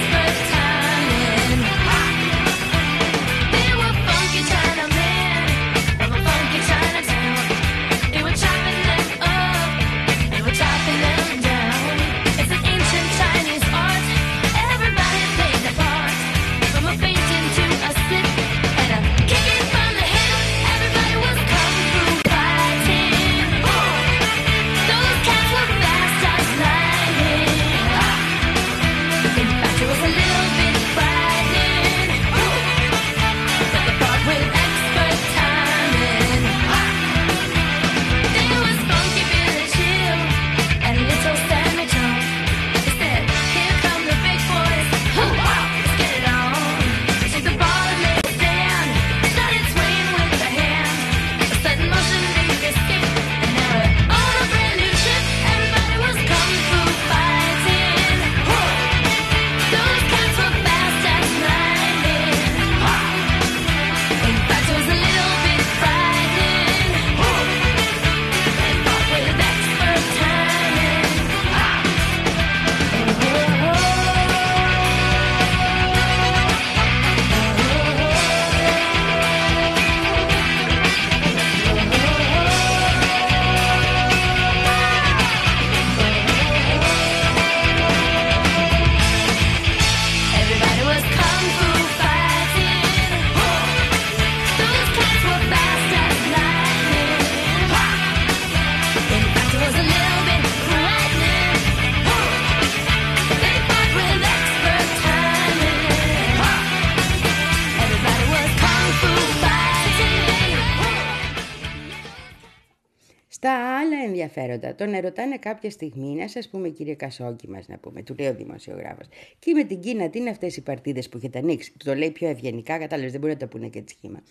Ενδιαφέροντα. 114.56 114.76
Τον 114.76 114.94
ερωτάνε 114.94 115.38
κάποια 115.38 115.70
στιγμή, 115.70 116.16
να 116.16 116.28
σας 116.28 116.50
πούμε, 116.50 116.70
κύριε 116.70 116.96
Κασόκη 116.96 117.50
μας, 117.50 117.68
να 117.68 117.78
πούμε, 117.78 118.04
του 118.04 118.16
λέει 118.20 118.28
ο 118.28 118.34
δημοσιογράφος. 118.36 119.08
Και 119.40 119.54
με 119.54 119.64
την 119.64 119.80
Κίνα, 119.80 120.10
τι 120.10 120.20
είναι 120.20 120.30
αυτές 120.30 120.58
οι 120.58 120.62
παρτίδες 120.62 121.10
που 121.10 121.18
έχετε 121.18 121.40
ανοίξει; 121.40 121.72
Του 121.72 121.86
το 121.86 121.96
λέει 121.96 122.12
πιο 122.12 122.28
ευγενικά, 122.28 122.78
κατάλαβες, 122.78 123.12
δεν 123.12 123.20
μπορεί 123.22 123.34
να 123.34 123.40
τα 123.40 123.48
πούνε 123.48 123.68
και 123.68 123.84
σχήμα. 123.88 124.24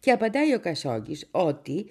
Και 0.00 0.10
απαντάει 0.10 0.54
ο 0.54 0.60
Κασόκης 0.60 1.28
ότι 1.30 1.86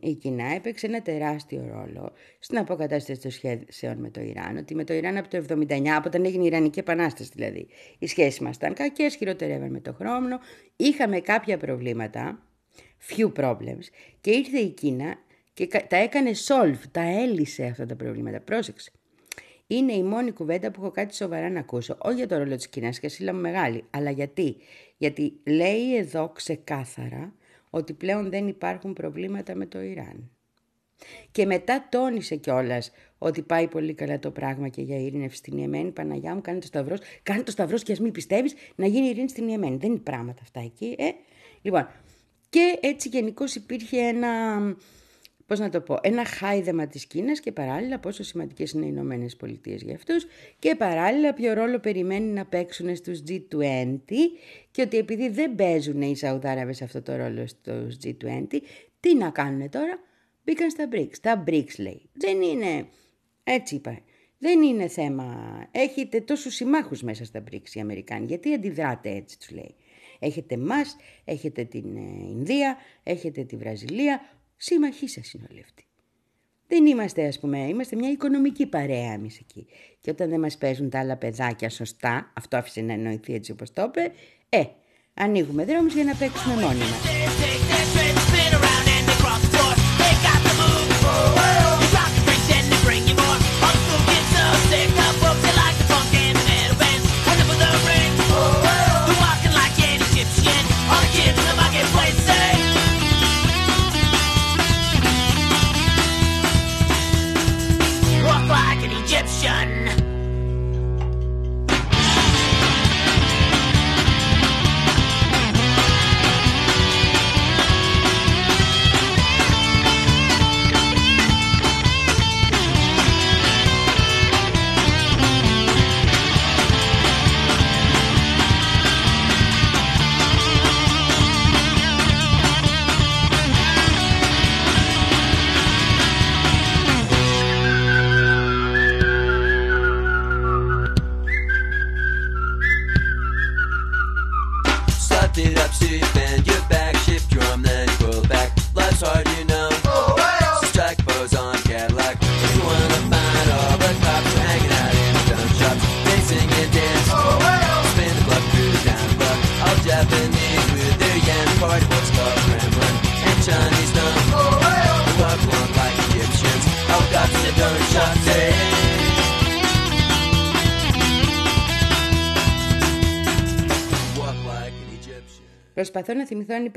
η 0.00 0.14
Κίνα 0.14 0.44
έπαιξε 0.54 0.86
ένα 0.86 1.02
τεράστιο 1.02 1.66
ρόλο 1.72 2.12
στην 2.38 2.58
αποκατάσταση 2.58 3.20
των 3.20 3.30
σχέσεων 3.30 3.96
με 3.98 4.10
το 4.10 4.20
Ιράν. 4.20 4.56
Ότι 4.56 4.74
με 4.74 4.84
το 4.84 4.94
Ιράν 4.94 5.16
από 5.16 5.28
το 5.28 5.44
79, 5.48 5.88
από 5.88 6.08
όταν 6.08 6.24
έγινε 6.24 6.42
η 6.42 6.46
Ιρανική 6.46 6.78
Επανάσταση 6.78 7.30
δηλαδή, 7.34 7.66
οι 7.98 8.06
σχέσεις 8.06 8.40
μας 8.40 8.56
ήταν 8.56 8.74
κακές, 8.74 9.16
χειροτερεύαν 9.16 9.70
με 9.70 9.80
το 9.80 9.92
χρόνο. 9.92 10.38
Είχαμε 10.76 11.20
κάποια 11.20 11.56
προβλήματα, 11.56 12.42
few 13.08 13.32
problems, 13.32 13.84
και 14.20 14.30
ήρθε 14.30 14.58
η 14.58 14.68
Κίνα 14.68 15.18
και 15.56 15.66
τα 15.88 15.96
έκανε 15.96 16.30
solve, 16.48 16.80
τα 16.90 17.00
έλυσε 17.00 17.64
αυτά 17.64 17.86
τα 17.86 17.96
προβλήματα. 17.96 18.40
Πρόσεξε. 18.40 18.90
Είναι 19.66 19.92
η 19.92 20.02
μόνη 20.02 20.30
κουβέντα 20.30 20.70
που 20.70 20.80
έχω 20.80 20.90
κάτι 20.90 21.14
σοβαρά 21.14 21.50
να 21.50 21.58
ακούσω. 21.58 21.96
Όχι 21.98 22.14
για 22.14 22.26
το 22.26 22.38
ρόλο 22.38 22.56
της 22.56 22.68
Κίνα 22.68 22.88
και 22.88 23.08
σύλλα 23.08 23.34
μου 23.34 23.40
μεγάλη, 23.40 23.84
αλλά 23.90 24.10
γιατί. 24.10 24.56
Γιατί 24.96 25.40
λέει 25.46 25.96
εδώ 25.96 26.28
ξεκάθαρα 26.28 27.34
ότι 27.70 27.92
πλέον 27.92 28.30
δεν 28.30 28.48
υπάρχουν 28.48 28.92
προβλήματα 28.92 29.54
με 29.54 29.66
το 29.66 29.80
Ιράν. 29.80 30.30
Και 31.30 31.46
μετά 31.46 31.86
τόνισε 31.90 32.36
κιόλας 32.36 32.92
ότι 33.18 33.42
πάει 33.42 33.68
πολύ 33.68 33.94
καλά 33.94 34.18
το 34.18 34.30
πράγμα 34.30 34.68
και 34.68 34.82
για 34.82 34.98
ειρήνευση 34.98 35.36
στην 35.36 35.58
Ιεμένη. 35.58 35.90
Παναγιά 35.90 36.34
μου, 36.34 36.40
κάνει 36.40 36.58
το 36.58 36.66
σταυρός. 36.66 36.98
Κάνει 37.22 37.42
το 37.42 37.50
σταυρός 37.50 37.82
και 37.82 37.92
ας 37.92 38.00
μην 38.00 38.12
πιστεύεις 38.12 38.54
να 38.74 38.86
γίνει 38.86 39.06
ειρήνη 39.06 39.28
στην 39.28 39.48
Ιεμένη. 39.48 39.76
Δεν 39.76 39.90
είναι 39.90 39.98
πράγματα 39.98 40.40
αυτά 40.42 40.60
εκεί. 40.60 40.94
Ε. 40.98 41.10
Λοιπόν, 41.62 41.88
και 42.48 42.78
έτσι 42.80 43.08
γενικώς 43.08 43.54
υπήρχε 43.54 43.98
ένα 43.98 44.58
πώς 45.46 45.58
να 45.58 45.68
το 45.68 45.80
πω, 45.80 45.98
ένα 46.02 46.24
χάιδεμα 46.24 46.86
της 46.86 47.06
Κίνας 47.06 47.40
και 47.40 47.52
παράλληλα 47.52 47.98
πόσο 47.98 48.22
σημαντικές 48.22 48.70
είναι 48.70 48.84
οι 48.84 48.88
Ηνωμένες 48.92 49.36
Πολιτείες 49.36 49.82
για 49.82 49.94
αυτούς 49.94 50.26
και 50.58 50.74
παράλληλα 50.74 51.34
ποιο 51.34 51.52
ρόλο 51.52 51.78
περιμένει 51.78 52.32
να 52.32 52.46
παίξουν 52.46 52.96
στους 52.96 53.22
G20 53.28 53.98
και 54.70 54.82
ότι 54.82 54.96
επειδή 54.96 55.28
δεν 55.28 55.54
παίζουν 55.54 56.02
οι 56.02 56.16
Σαουδάραβες 56.16 56.82
αυτό 56.82 57.02
το 57.02 57.16
ρόλο 57.16 57.46
στους 57.46 57.96
G20, 58.04 58.60
τι 59.00 59.14
να 59.14 59.30
κάνουν 59.30 59.70
τώρα, 59.70 59.98
μπήκαν 60.44 60.70
στα 60.70 60.88
BRICS. 60.92 61.18
Τα 61.20 61.44
BRICS 61.46 61.78
λέει. 61.78 62.02
Δεν 62.12 62.42
είναι, 62.42 62.86
έτσι 63.44 63.74
είπα, 63.74 63.98
δεν 64.38 64.62
είναι 64.62 64.88
θέμα, 64.88 65.58
έχετε 65.70 66.20
τόσους 66.20 66.54
συμμάχους 66.54 67.02
μέσα 67.02 67.24
στα 67.24 67.44
BRICS 67.50 67.74
οι 67.74 67.80
Αμερικάνοι, 67.80 68.26
γιατί 68.26 68.54
αντιδράτε 68.54 69.10
έτσι 69.10 69.38
τους 69.38 69.50
λέει. 69.50 69.74
Έχετε 70.18 70.56
μας, 70.56 70.96
έχετε 71.24 71.64
την 71.64 71.96
ε, 71.96 72.28
Ινδία, 72.30 72.76
έχετε 73.02 73.44
τη 73.44 73.56
Βραζιλία, 73.56 74.20
Σύμμαχοί 74.56 75.08
σας 75.08 75.32
είναι 75.32 75.46
όλοι 75.50 75.60
αυτοί. 75.60 75.86
Δεν 76.68 76.86
είμαστε, 76.86 77.26
ας 77.26 77.38
πούμε, 77.38 77.58
είμαστε 77.58 77.96
μια 77.96 78.10
οικονομική 78.10 78.66
παρέα 78.66 79.12
εμείς 79.12 79.38
εκεί. 79.38 79.66
Και 80.00 80.10
όταν 80.10 80.28
δεν 80.28 80.40
μας 80.40 80.58
παίζουν 80.58 80.90
τα 80.90 80.98
άλλα 80.98 81.16
παιδάκια 81.16 81.70
σωστά, 81.70 82.32
αυτό 82.34 82.56
άφησε 82.56 82.80
να 82.80 82.92
εννοηθεί 82.92 83.34
έτσι 83.34 83.52
όπως 83.52 83.72
το 83.72 83.82
είπε, 83.82 84.12
ε, 84.48 84.64
ανοίγουμε 85.14 85.64
δρόμους 85.64 85.94
για 85.94 86.04
να 86.04 86.14
παίξουμε 86.14 86.54
μόνοι 86.54 86.78
μας. 86.78 87.25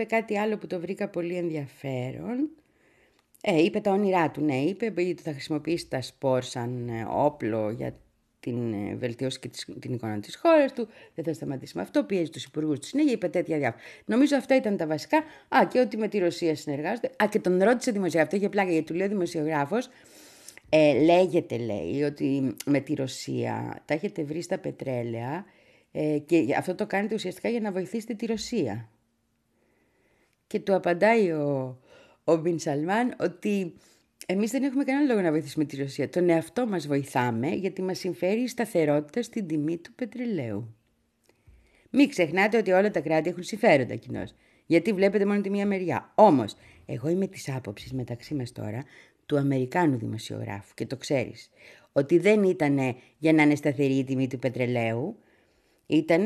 Είπε 0.01 0.15
κάτι 0.15 0.37
άλλο 0.37 0.57
που 0.57 0.67
το 0.67 0.79
βρήκα 0.79 1.07
πολύ 1.07 1.35
ενδιαφέρον. 1.35 2.49
Ε, 3.41 3.63
είπε 3.63 3.79
τα 3.79 3.91
όνειρά 3.91 4.31
του, 4.31 4.41
ναι, 4.41 4.55
είπε 4.55 4.85
ότι 4.85 5.15
θα 5.21 5.31
χρησιμοποιήσει 5.31 5.87
τα 5.87 6.01
σπορ 6.01 6.43
σαν 6.43 6.89
ε, 6.89 7.07
όπλο 7.09 7.69
για 7.69 7.93
την 8.39 8.73
ε, 8.73 8.95
βελτίωση 8.95 9.39
και 9.39 9.49
την 9.79 9.93
εικόνα 9.93 10.19
της 10.19 10.35
χώρας 10.35 10.73
του, 10.73 10.87
δεν 11.15 11.25
θα 11.25 11.33
σταματήσει 11.33 11.75
με 11.75 11.81
αυτό, 11.81 12.03
πιέζει 12.03 12.29
τους 12.29 12.43
υπουργούς 12.43 12.79
του 12.79 12.85
συνέχεια, 12.85 13.11
είπε 13.11 13.27
τέτοια 13.27 13.57
διάφορα. 13.57 13.83
Νομίζω 14.05 14.35
αυτά 14.35 14.55
ήταν 14.55 14.77
τα 14.77 14.87
βασικά. 14.87 15.17
Α, 15.55 15.67
και 15.69 15.79
ότι 15.79 15.97
με 15.97 16.07
τη 16.07 16.17
Ρωσία 16.17 16.55
συνεργάζονται. 16.55 17.07
Α, 17.23 17.27
και 17.29 17.39
τον 17.39 17.63
ρώτησε 17.63 17.91
δημοσιογράφος, 17.91 18.39
είχε 18.39 18.49
πλάκα 18.49 18.71
γιατί 18.71 18.85
του 18.85 18.93
λέει 18.93 19.05
ο 19.05 19.09
δημοσιογράφος, 19.09 19.89
ε, 20.69 21.03
λέγεται 21.03 21.57
λέει 21.57 22.03
ότι 22.03 22.55
με 22.65 22.79
τη 22.79 22.93
Ρωσία 22.93 23.81
τα 23.85 23.93
έχετε 23.93 24.23
βρει 24.23 24.41
στα 24.41 24.57
πετρέλαια 24.57 25.45
ε, 25.91 26.17
και 26.25 26.55
αυτό 26.57 26.75
το 26.75 26.85
κάνετε 26.87 27.13
ουσιαστικά 27.15 27.49
για 27.49 27.59
να 27.59 27.71
βοηθήσετε 27.71 28.13
τη 28.13 28.25
Ρωσία. 28.25 28.89
Και 30.49 30.59
του 30.59 30.75
απαντάει 30.75 31.31
ο, 31.31 31.79
ο 32.23 32.35
Μπιν 32.35 32.59
Σαλμάν 32.59 33.15
ότι 33.19 33.73
εμείς 34.25 34.51
δεν 34.51 34.63
έχουμε 34.63 34.83
κανένα 34.83 35.05
λόγο 35.05 35.21
να 35.21 35.31
βοηθήσουμε 35.31 35.65
τη 35.65 35.77
Ρωσία. 35.77 36.09
Τον 36.09 36.29
εαυτό 36.29 36.67
μας 36.67 36.87
βοηθάμε 36.87 37.47
γιατί 37.47 37.81
μας 37.81 37.99
συμφέρει 37.99 38.41
η 38.41 38.47
σταθερότητα 38.47 39.21
στην 39.21 39.47
τιμή 39.47 39.77
του 39.77 39.93
πετρελαίου. 39.93 40.75
Μην 41.89 42.09
ξεχνάτε 42.09 42.57
ότι 42.57 42.71
όλα 42.71 42.91
τα 42.91 42.99
κράτη 42.99 43.29
έχουν 43.29 43.43
συμφέροντα 43.43 43.95
κοινώς. 43.95 44.35
Γιατί 44.65 44.93
βλέπετε 44.93 45.25
μόνο 45.25 45.41
τη 45.41 45.49
μία 45.49 45.65
μεριά. 45.65 46.11
Όμως, 46.15 46.55
εγώ 46.85 47.09
είμαι 47.09 47.27
της 47.27 47.49
άποψης 47.49 47.93
μεταξύ 47.93 48.33
μας 48.33 48.51
τώρα 48.51 48.83
του 49.25 49.37
Αμερικάνου 49.37 49.97
δημοσιογράφου 49.97 50.73
και 50.73 50.85
το 50.85 50.97
ξέρεις. 50.97 51.49
Ότι 51.91 52.17
δεν 52.17 52.43
ήταν 52.43 52.95
για 53.17 53.33
να 53.33 53.41
είναι 53.41 53.55
σταθερή 53.55 53.97
η 53.97 54.03
τιμή 54.03 54.27
του 54.27 54.39
πετρελαίου, 54.39 55.19
ήταν 55.85 56.23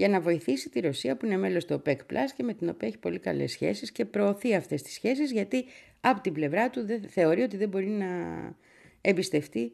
για 0.00 0.08
να 0.08 0.20
βοηθήσει 0.20 0.68
τη 0.68 0.80
Ρωσία 0.80 1.16
που 1.16 1.26
είναι 1.26 1.36
μέλος 1.36 1.64
του 1.64 1.74
ΟΠΕΚ 1.78 2.00
Plus 2.10 2.30
και 2.36 2.42
με 2.42 2.54
την 2.54 2.68
οποία 2.68 2.88
έχει 2.88 2.98
πολύ 2.98 3.18
καλές 3.18 3.50
σχέσεις 3.50 3.92
και 3.92 4.04
προωθεί 4.04 4.54
αυτές 4.54 4.82
τις 4.82 4.92
σχέσεις 4.92 5.32
γιατί 5.32 5.64
από 6.00 6.20
την 6.20 6.32
πλευρά 6.32 6.70
του 6.70 6.86
δεν, 6.86 7.02
θεωρεί 7.08 7.42
ότι 7.42 7.56
δεν 7.56 7.68
μπορεί 7.68 7.86
να 7.86 8.06
εμπιστευτεί 9.00 9.72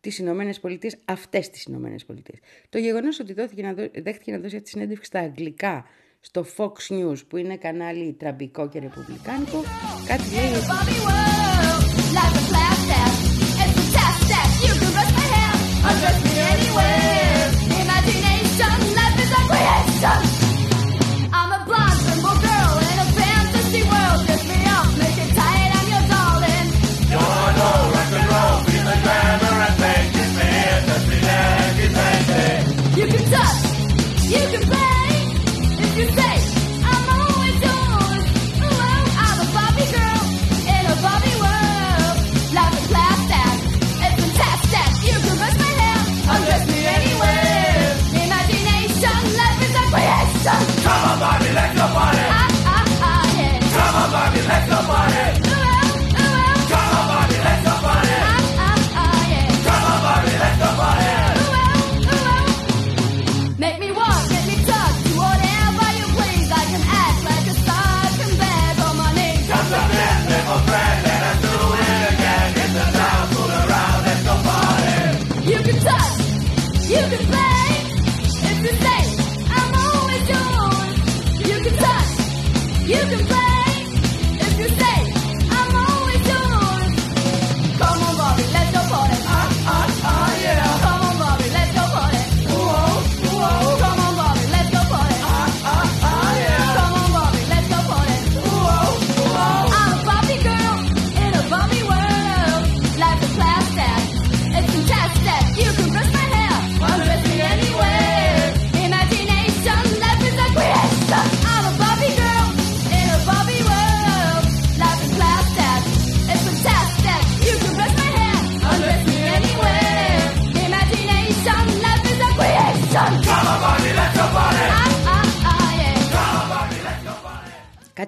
τις 0.00 0.18
Ηνωμένες 0.18 0.60
Πολιτείες, 0.60 0.96
αυτές 1.04 1.50
τις 1.50 1.64
Ηνωμένες 1.64 2.04
Πολιτείες. 2.04 2.38
Το 2.68 2.78
γεγονός 2.78 3.20
ότι 3.20 3.32
δόθηκε 3.32 3.62
να 3.62 3.74
δω, 3.74 3.88
δέχτηκε 3.94 4.32
να 4.32 4.38
δώσει 4.38 4.56
αυτή 4.56 4.60
τη 4.64 4.68
συνέντευξη 4.70 5.06
στα 5.06 5.20
αγγλικά 5.20 5.84
στο 6.20 6.46
Fox 6.56 6.72
News 6.88 7.26
που 7.28 7.36
είναι 7.36 7.56
κανάλι 7.56 8.12
τραμπικό 8.12 8.68
και 8.68 8.78
ρεπουμπλικάνικο 8.78 9.62
κάτι 10.06 10.22
λέει 10.34 10.52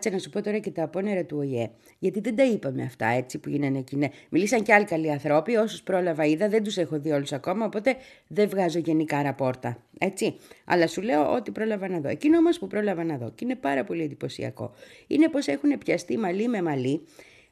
Κάτσε 0.00 0.16
να 0.16 0.22
σου 0.22 0.30
πω 0.30 0.42
τώρα 0.42 0.58
και 0.58 0.70
τα 0.70 0.82
απόνερα 0.82 1.24
του 1.24 1.36
ΟΗΕ. 1.38 1.70
Γιατί 1.98 2.20
δεν 2.20 2.36
τα 2.36 2.44
είπαμε 2.44 2.82
αυτά 2.82 3.06
έτσι 3.06 3.38
που 3.38 3.48
γίνανε 3.48 3.78
εκεί. 3.78 3.96
Ναι. 3.96 4.08
Μιλήσαν 4.30 4.62
και 4.62 4.72
άλλοι 4.72 4.84
καλοί 4.84 5.10
άνθρωποι. 5.10 5.56
Όσους 5.56 5.82
πρόλαβα 5.82 6.24
είδα, 6.24 6.48
δεν 6.48 6.62
τους 6.62 6.76
έχω 6.76 6.98
δει 7.00 7.10
όλους 7.10 7.32
ακόμα. 7.32 7.64
Οπότε 7.64 7.96
δεν 8.26 8.48
βγάζω 8.48 8.78
γενικά 8.78 9.22
ραπόρτα. 9.22 9.82
Έτσι. 9.98 10.36
Αλλά 10.64 10.86
σου 10.86 11.02
λέω 11.02 11.32
ότι 11.34 11.50
πρόλαβα 11.50 11.88
να 11.88 12.00
δω. 12.00 12.08
Εκείνο 12.08 12.38
όμως 12.38 12.58
που 12.58 12.66
πρόλαβα 12.66 13.04
να 13.04 13.16
δω 13.16 13.30
και 13.30 13.44
είναι 13.44 13.54
πάρα 13.54 13.84
πολύ 13.84 14.02
εντυπωσιακό. 14.02 14.72
Είναι 15.06 15.28
πω 15.28 15.38
έχουν 15.46 15.78
πιαστεί 15.78 16.18
μαλλί 16.18 16.48
με 16.48 16.62
μαλλί 16.62 17.00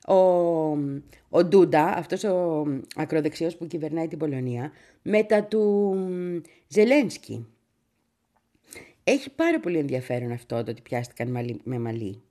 ο, 0.06 0.14
ο 1.28 1.44
Ντούντα, 1.44 1.84
αυτός 1.96 2.24
ο 2.24 2.66
ακροδεξιός 2.96 3.56
που 3.56 3.66
κυβερνάει 3.66 4.08
την 4.08 4.18
Πολωνία, 4.18 4.72
μετά 5.02 5.44
του 5.44 5.94
Ζελένσκι. 6.68 7.46
Έχει 9.04 9.30
πάρα 9.30 9.60
πολύ 9.60 9.78
ενδιαφέρον 9.78 10.32
αυτό 10.32 10.64
το 10.64 10.70
ότι 10.70 10.82
πιάστηκαν 10.82 11.30
μαλλί 11.30 11.60
με 11.64 11.78
μαλλί. 11.78 12.22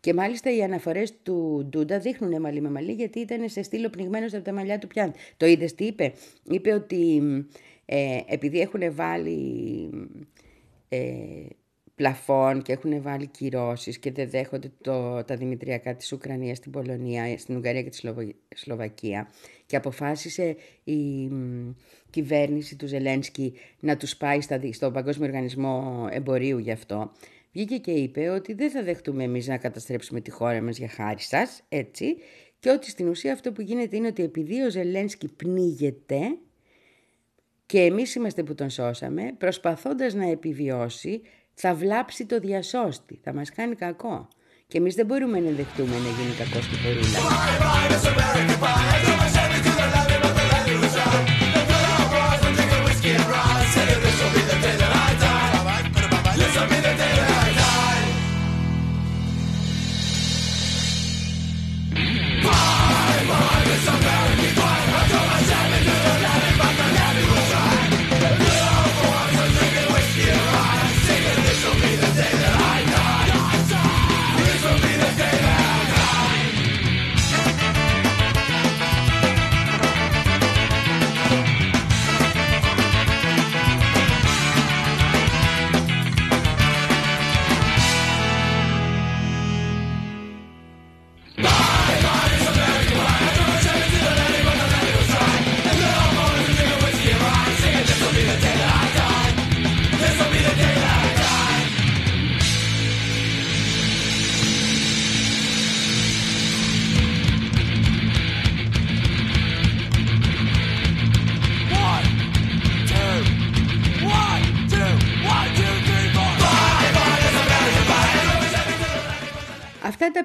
Και 0.00 0.14
μάλιστα 0.14 0.56
οι 0.56 0.62
αναφορές 0.62 1.14
του 1.22 1.66
Ντούντα 1.68 1.98
δείχνουν 1.98 2.40
μαλλί 2.40 2.60
με 2.60 2.70
μαλλί 2.70 2.92
γιατί 2.92 3.20
ήταν 3.20 3.48
σε 3.48 3.62
στήλο 3.62 3.90
πνιγμένος 3.90 4.34
από 4.34 4.44
τα 4.44 4.52
μαλλιά 4.52 4.78
του 4.78 4.86
πιάν. 4.86 5.12
Το 5.36 5.46
είδες 5.46 5.74
τι 5.74 5.84
είπε; 5.84 6.12
Είπε 6.50 6.72
ότι 6.72 7.22
ε, 7.84 8.20
επειδή 8.26 8.60
έχουν 8.60 8.94
βάλει 8.94 9.90
ε, 10.88 11.06
πλαφών 11.98 12.62
και 12.62 12.72
έχουν 12.72 13.02
βάλει 13.02 13.26
κυρώσεις 13.26 13.98
και 13.98 14.12
δεν 14.12 14.30
δέχονται 14.30 14.72
το, 14.80 15.24
τα 15.24 15.36
δημητριακά 15.36 15.94
της 15.94 16.12
Ουκρανίας 16.12 16.56
στην 16.56 16.72
Πολωνία, 16.72 17.38
στην 17.38 17.56
Ουγγαρία 17.56 17.82
και 17.82 17.90
τη 17.90 18.00
Σλοβακία 18.54 19.28
και 19.66 19.76
αποφάσισε 19.76 20.56
η 20.84 21.30
κυβέρνηση 22.10 22.76
του 22.76 22.86
Ζελένσκι 22.86 23.52
να 23.80 23.96
τους 23.96 24.16
πάει 24.16 24.40
στα, 24.40 24.60
στον 24.72 24.92
Παγκόσμιο 24.92 25.26
Οργανισμό 25.26 26.06
Εμπορίου 26.10 26.58
γι' 26.58 26.70
αυτό 26.70 27.12
βγήκε 27.58 27.76
και 27.78 27.90
είπε 27.90 28.28
ότι 28.28 28.54
δεν 28.54 28.70
θα 28.70 28.82
δεχτούμε 28.82 29.24
εμείς 29.24 29.46
να 29.46 29.56
καταστρέψουμε 29.56 30.20
τη 30.20 30.30
χώρα 30.30 30.62
μας 30.62 30.78
για 30.78 30.88
χάρη 30.88 31.20
σας, 31.20 31.62
έτσι, 31.68 32.16
και 32.58 32.70
ότι 32.70 32.90
στην 32.90 33.08
ουσία 33.08 33.32
αυτό 33.32 33.52
που 33.52 33.60
γίνεται 33.60 33.96
είναι 33.96 34.06
ότι 34.06 34.22
επειδή 34.22 34.62
ο 34.62 34.70
Ζελένσκι 34.70 35.28
πνίγεται 35.28 36.20
και 37.66 37.80
εμείς 37.80 38.14
είμαστε 38.14 38.42
που 38.42 38.54
τον 38.54 38.70
σώσαμε, 38.70 39.34
προσπαθώντας 39.38 40.14
να 40.14 40.30
επιβιώσει, 40.30 41.20
θα 41.54 41.74
βλάψει 41.74 42.26
το 42.26 42.38
διασώστη, 42.38 43.20
θα 43.22 43.34
μας 43.34 43.50
κάνει 43.50 43.74
κακό. 43.74 44.28
Και 44.66 44.78
εμείς 44.78 44.94
δεν 44.94 45.06
μπορούμε 45.06 45.40
να 45.40 45.50
δεχτούμε 45.50 45.92
να 45.92 46.08
γίνει 46.08 46.34
κακός 46.38 46.64
στην 46.64 46.78
πορούλα. 46.82 47.18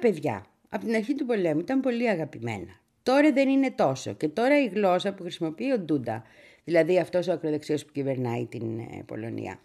Παιδιά 0.04 0.46
από 0.70 0.86
την 0.86 0.96
αρχή 0.96 1.16
του 1.16 1.26
πολέμου 1.26 1.60
ήταν 1.60 1.80
πολύ 1.80 2.10
αγαπημένα. 2.10 2.82
Τώρα 3.04 3.32
δεν 3.32 3.50
είναι 3.50 3.72
τόσο 3.72 4.14
και 4.14 4.28
τώρα 4.28 4.64
η 4.64 4.68
γλώσσα 4.68 5.14
που 5.14 5.22
χρησιμοποιεί 5.22 5.72
ο 5.72 5.80
Ντούντα, 5.80 6.24
δηλαδή 6.64 7.00
αυτός 7.00 7.28
ο 7.28 7.32
ακροδεξιός 7.32 7.86
που 7.86 7.92
κυβερνάει 7.92 8.46
την 8.46 8.80
ε, 8.80 9.04
Πολωνία, 9.06 9.60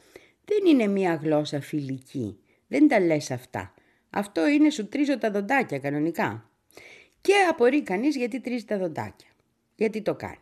δεν 0.45 0.67
είναι 0.67 0.87
μια 0.87 1.15
γλώσσα 1.15 1.61
φιλική. 1.61 2.39
Δεν 2.67 2.89
τα 2.89 3.01
λες 3.01 3.31
αυτά. 3.31 3.75
Αυτό 4.11 4.49
είναι 4.49 4.71
σου 4.71 4.89
τρίζω 4.89 5.19
τα 5.19 5.31
δοντάκια 5.31 5.79
κανονικά. 5.79 6.51
Και 7.21 7.33
απορεί 7.51 7.83
κανείς 7.83 8.17
γιατί 8.17 8.41
τρίζει 8.41 8.65
τα 8.65 8.79
δοντάκια. 8.79 9.29
Γιατί 9.75 10.03
το 10.03 10.15
κάνει. 10.15 10.39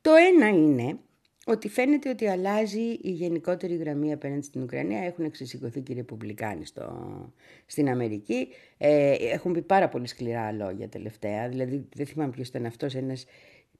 Το 0.00 0.10
ένα 0.14 0.48
είναι 0.48 0.98
ότι 1.46 1.68
φαίνεται 1.68 2.08
ότι 2.08 2.26
αλλάζει 2.26 2.98
η 3.02 3.10
γενικότερη 3.10 3.76
γραμμή 3.76 4.12
απέναντι 4.12 4.44
στην 4.44 4.62
Ουκρανία. 4.62 5.00
Έχουν 5.00 5.24
εξισηκωθεί 5.24 5.80
και 5.80 5.92
οι 5.92 5.94
Ρεπουμπλικάνοι 5.94 6.66
στο, 6.66 7.32
στην 7.66 7.88
Αμερική. 7.88 8.48
Ε, 8.78 9.12
έχουν 9.12 9.52
πει 9.52 9.62
πάρα 9.62 9.88
πολύ 9.88 10.06
σκληρά 10.06 10.52
λόγια 10.52 10.88
τελευταία. 10.88 11.48
Δηλαδή, 11.48 11.88
δεν 11.94 12.06
θυμάμαι 12.06 12.30
ποιος 12.30 12.48
ήταν 12.48 12.66
αυτός, 12.66 12.94
ένας 12.94 13.26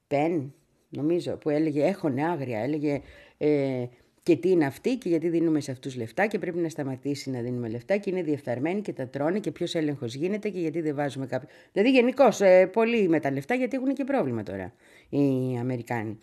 Πεν, 0.07 0.55
νομίζω, 0.89 1.37
που 1.37 1.51
έλεγε 1.51 1.85
Έχω 1.85 2.13
άγρια. 2.33 2.59
Έλεγε 2.59 3.01
ε, 3.39 3.85
και 4.23 4.37
τι 4.37 4.51
είναι 4.51 4.67
αυτή 4.67 4.97
και 4.97 5.09
γιατί 5.09 5.29
δίνουμε 5.29 5.61
σε 5.61 5.71
αυτούς 5.71 5.97
λεφτά 5.97 6.27
και 6.27 6.39
πρέπει 6.39 6.59
να 6.59 6.69
σταματήσει 6.69 7.31
να 7.31 7.41
δίνουμε 7.41 7.69
λεφτά 7.69 7.97
και 7.97 8.11
είναι 8.11 8.23
διεφθαρμένοι 8.23 8.81
και 8.81 8.93
τα 8.93 9.09
τρώνε 9.09 9.39
και 9.39 9.51
ποιος 9.51 9.75
έλεγχος 9.75 10.15
γίνεται 10.15 10.49
και 10.49 10.61
γιατί 10.61 10.81
δεν 10.81 10.95
βάζουμε 10.95 11.27
κάποιο. 11.27 11.49
Δηλαδή, 11.73 11.91
γενικώς 11.91 12.41
ε, 12.41 12.67
πολύ 12.67 13.09
με 13.09 13.21
τα 13.21 13.31
λεφτά 13.31 13.55
γιατί 13.55 13.77
έχουν 13.77 13.95
και 13.95 14.05
πρόβλημα 14.05 14.43
τώρα 14.43 14.73
οι 15.09 15.57
Αμερικάνοι. 15.61 16.19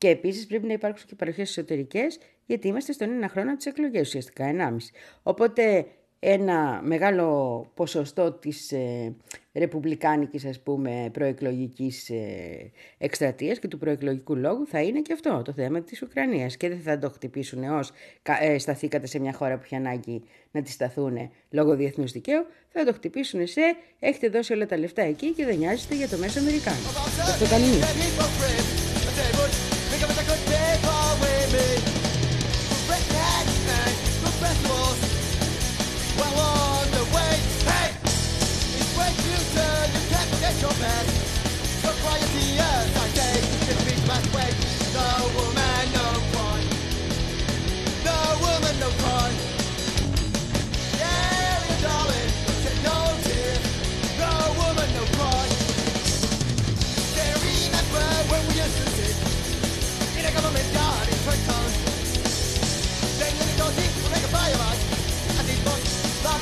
Και 0.00 0.08
επίσης 0.08 0.46
πρέπει 0.46 0.66
να 0.66 0.72
υπάρξουν 0.72 1.08
και 1.08 1.14
παροχές 1.14 1.48
εσωτερικές, 1.48 2.18
γιατί 2.46 2.68
είμαστε 2.68 2.92
στον 2.92 3.10
ένα 3.10 3.28
χρόνο 3.28 3.56
της 3.56 3.66
εκλογέ, 3.66 4.00
ουσιαστικά 4.00 4.44
1,5. 4.44 4.76
Οπότε 5.22 5.86
ένα 6.18 6.80
μεγάλο 6.84 7.66
ποσοστό 7.74 8.32
της 8.32 8.72
ε, 8.72 9.14
ρεπουμπλικάνικης 9.52 10.44
ας 10.44 10.60
πούμε 10.60 11.10
προεκλογικής 11.12 12.10
ε, 12.10 12.70
εκστρατείας 12.98 13.58
και 13.58 13.68
του 13.68 13.78
προεκλογικού 13.78 14.36
λόγου 14.36 14.66
θα 14.66 14.82
είναι 14.82 15.00
και 15.00 15.12
αυτό 15.12 15.42
το 15.44 15.52
θέμα 15.52 15.82
της 15.82 16.02
Ουκρανίας 16.02 16.56
και 16.56 16.68
δεν 16.68 16.80
θα 16.80 16.98
το 16.98 17.10
χτυπήσουν 17.10 17.64
ως 17.64 17.92
ε, 18.40 18.58
σταθήκατε 18.58 19.06
σε 19.06 19.18
μια 19.18 19.32
χώρα 19.32 19.56
που 19.56 19.62
έχει 19.64 19.74
ανάγκη 19.74 20.22
να 20.50 20.62
τη 20.62 20.70
σταθούν 20.70 21.30
λόγω 21.50 21.76
διεθνούς 21.76 22.12
δικαίου 22.12 22.46
θα 22.68 22.84
το 22.84 22.92
χτυπήσουν 22.92 23.46
σε 23.46 23.60
έχετε 23.98 24.28
δώσει 24.28 24.52
όλα 24.52 24.66
τα 24.66 24.78
λεφτά 24.78 25.02
εκεί 25.02 25.32
και 25.32 25.44
δεν 25.44 25.58
νοιάζεστε 25.58 25.94
για 25.94 26.08
το 26.08 26.16
μέσο 26.16 26.38
Αμερικάνο. 26.38 26.76
Αυτό 27.18 27.44
your 27.44 28.69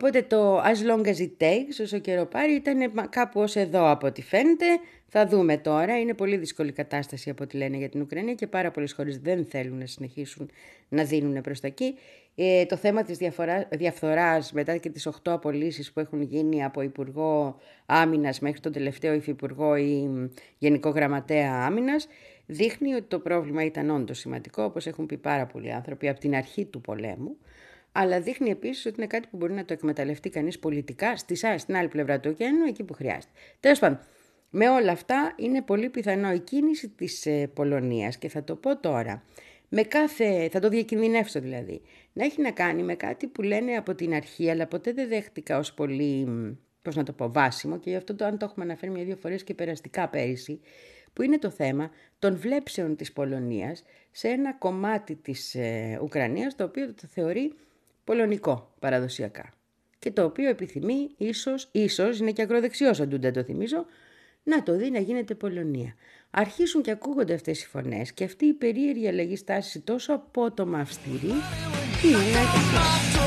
Οπότε 0.00 0.22
το 0.22 0.60
as 0.60 0.76
long 0.90 1.06
as 1.06 1.16
it 1.16 1.30
takes, 1.38 1.80
όσο 1.82 1.98
καιρό 1.98 2.26
πάρει, 2.26 2.54
ήταν 2.54 3.08
κάπου 3.10 3.40
ως 3.40 3.56
εδώ 3.56 3.90
από 3.90 4.06
ό,τι 4.06 4.22
φαίνεται. 4.22 4.64
Θα 5.06 5.26
δούμε 5.26 5.56
τώρα. 5.56 5.98
Είναι 5.98 6.14
πολύ 6.14 6.36
δύσκολη 6.36 6.72
κατάσταση 6.72 7.30
από 7.30 7.44
ό,τι 7.44 7.56
λένε 7.56 7.76
για 7.76 7.88
την 7.88 8.00
Ουκρανία 8.00 8.34
και 8.34 8.46
πάρα 8.46 8.70
πολλές 8.70 8.92
χώρες 8.92 9.18
δεν 9.18 9.46
θέλουν 9.46 9.78
να 9.78 9.86
συνεχίσουν 9.86 10.50
να 10.88 11.04
δίνουν 11.04 11.40
προς 11.40 11.60
τα 11.60 11.66
εκεί. 11.66 11.94
Ε, 12.34 12.66
το 12.66 12.76
θέμα 12.76 13.02
της 13.02 13.18
διαφορά, 13.18 13.68
διαφθοράς 13.70 14.52
μετά 14.52 14.76
και 14.76 14.90
τις 14.90 15.06
8 15.06 15.12
απολύσεις 15.24 15.92
που 15.92 16.00
έχουν 16.00 16.22
γίνει 16.22 16.64
από 16.64 16.82
Υπουργό 16.82 17.60
Άμυνας 17.86 18.40
μέχρι 18.40 18.60
τον 18.60 18.72
τελευταίο 18.72 19.14
Υφυπουργό 19.14 19.76
ή 19.76 20.08
Γενικό 20.58 20.88
Γραμματέα 20.88 21.64
Άμυνας 21.64 22.06
δείχνει 22.46 22.94
ότι 22.94 23.06
το 23.08 23.18
πρόβλημα 23.18 23.64
ήταν 23.64 23.90
όντως 23.90 24.18
σημαντικό, 24.18 24.62
όπως 24.62 24.86
έχουν 24.86 25.06
πει 25.06 25.16
πάρα 25.16 25.46
πολλοί 25.46 25.72
άνθρωποι 25.72 26.08
από 26.08 26.20
την 26.20 26.34
αρχή 26.34 26.64
του 26.64 26.80
πολέμου 26.80 27.36
αλλά 28.00 28.20
δείχνει 28.20 28.50
επίσης 28.50 28.86
ότι 28.86 28.94
είναι 28.96 29.06
κάτι 29.06 29.28
που 29.30 29.36
μπορεί 29.36 29.52
να 29.52 29.64
το 29.64 29.72
εκμεταλλευτεί 29.72 30.30
κανείς 30.30 30.58
πολιτικά 30.58 31.16
στη, 31.16 31.34
στην 31.34 31.76
άλλη 31.76 31.88
πλευρά 31.88 32.20
του 32.20 32.30
ωκεανού, 32.32 32.64
εκεί 32.64 32.84
που 32.84 32.92
χρειάζεται. 32.92 33.32
Τέλος 33.60 33.78
πάντων, 33.78 34.00
με 34.50 34.68
όλα 34.68 34.92
αυτά 34.92 35.34
είναι 35.36 35.62
πολύ 35.62 35.88
πιθανό 35.88 36.32
η 36.32 36.38
κίνηση 36.38 36.88
της 36.88 37.26
ε, 37.26 37.46
Πολωνίας 37.54 38.18
και 38.18 38.28
θα 38.28 38.44
το 38.44 38.56
πω 38.56 38.80
τώρα. 38.80 39.22
Με 39.68 39.82
κάθε, 39.82 40.48
θα 40.48 40.60
το 40.60 40.68
διακινδυνεύσω 40.68 41.40
δηλαδή, 41.40 41.80
να 42.12 42.24
έχει 42.24 42.42
να 42.42 42.50
κάνει 42.50 42.82
με 42.82 42.94
κάτι 42.94 43.26
που 43.26 43.42
λένε 43.42 43.76
από 43.76 43.94
την 43.94 44.14
αρχή, 44.14 44.50
αλλά 44.50 44.66
ποτέ 44.66 44.92
δεν 44.92 45.08
δέχτηκα 45.08 45.58
ως 45.58 45.74
πολύ, 45.74 46.26
πώς 46.82 46.96
να 46.96 47.02
το 47.02 47.12
πω, 47.12 47.32
βάσιμο 47.32 47.78
και 47.78 47.90
γι' 47.90 47.96
αυτό 47.96 48.14
το 48.14 48.24
αν 48.24 48.38
το 48.38 48.44
έχουμε 48.44 48.64
αναφέρει 48.64 48.92
μια-δύο 48.92 49.16
φορές 49.16 49.44
και 49.44 49.54
περαστικά 49.54 50.08
πέρυσι, 50.08 50.60
που 51.12 51.22
είναι 51.22 51.38
το 51.38 51.50
θέμα 51.50 51.90
των 52.18 52.36
βλέψεων 52.36 52.96
της 52.96 53.12
Πολωνίας 53.12 53.84
σε 54.10 54.28
ένα 54.28 54.54
κομμάτι 54.54 55.14
της 55.14 55.54
ε, 55.54 55.98
Ουκρανίας, 56.02 56.54
το 56.54 56.64
οποίο 56.64 56.94
το 56.94 57.06
θεωρεί 57.06 57.52
πολωνικό 58.08 58.74
παραδοσιακά 58.78 59.52
και 59.98 60.10
το 60.10 60.24
οποίο 60.24 60.48
επιθυμεί 60.48 61.10
ίσως, 61.16 61.68
ίσως 61.72 62.18
είναι 62.18 62.30
και 62.30 62.42
ακροδεξιός 62.42 63.00
αν 63.00 63.32
το 63.32 63.42
θυμίζω, 63.42 63.86
να 64.42 64.62
το 64.62 64.76
δει 64.76 64.90
να 64.90 64.98
γίνεται 64.98 65.34
Πολωνία. 65.34 65.94
Αρχίσουν 66.30 66.82
και 66.82 66.90
ακούγονται 66.90 67.34
αυτές 67.34 67.62
οι 67.62 67.66
φωνές 67.66 68.12
και 68.12 68.24
αυτή 68.24 68.44
η 68.44 68.52
περίεργη 68.52 69.08
αλλαγή 69.08 69.36
στάσης 69.36 69.84
τόσο 69.84 70.12
απότομα 70.12 70.78
αυστηρή 70.78 71.32
είναι 72.04 73.17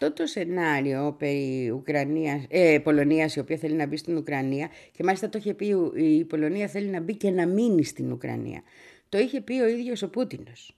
αυτό 0.00 0.12
το 0.12 0.26
σενάριο 0.26 1.14
περί 1.18 1.70
Ουκρανίας, 1.70 2.44
ε, 2.48 2.78
Πολωνίας 2.78 3.34
η 3.34 3.38
οποία 3.38 3.56
θέλει 3.56 3.74
να 3.74 3.86
μπει 3.86 3.96
στην 3.96 4.16
Ουκρανία 4.16 4.68
και 4.92 5.04
μάλιστα 5.04 5.28
το 5.28 5.38
είχε 5.38 5.54
πει 5.54 5.92
η 5.94 6.24
Πολωνία 6.24 6.68
θέλει 6.68 6.88
να 6.88 7.00
μπει 7.00 7.14
και 7.14 7.30
να 7.30 7.46
μείνει 7.46 7.84
στην 7.84 8.12
Ουκρανία. 8.12 8.62
Το 9.08 9.18
είχε 9.18 9.40
πει 9.40 9.60
ο 9.60 9.68
ίδιος 9.68 10.02
ο 10.02 10.10
Πούτινος. 10.10 10.76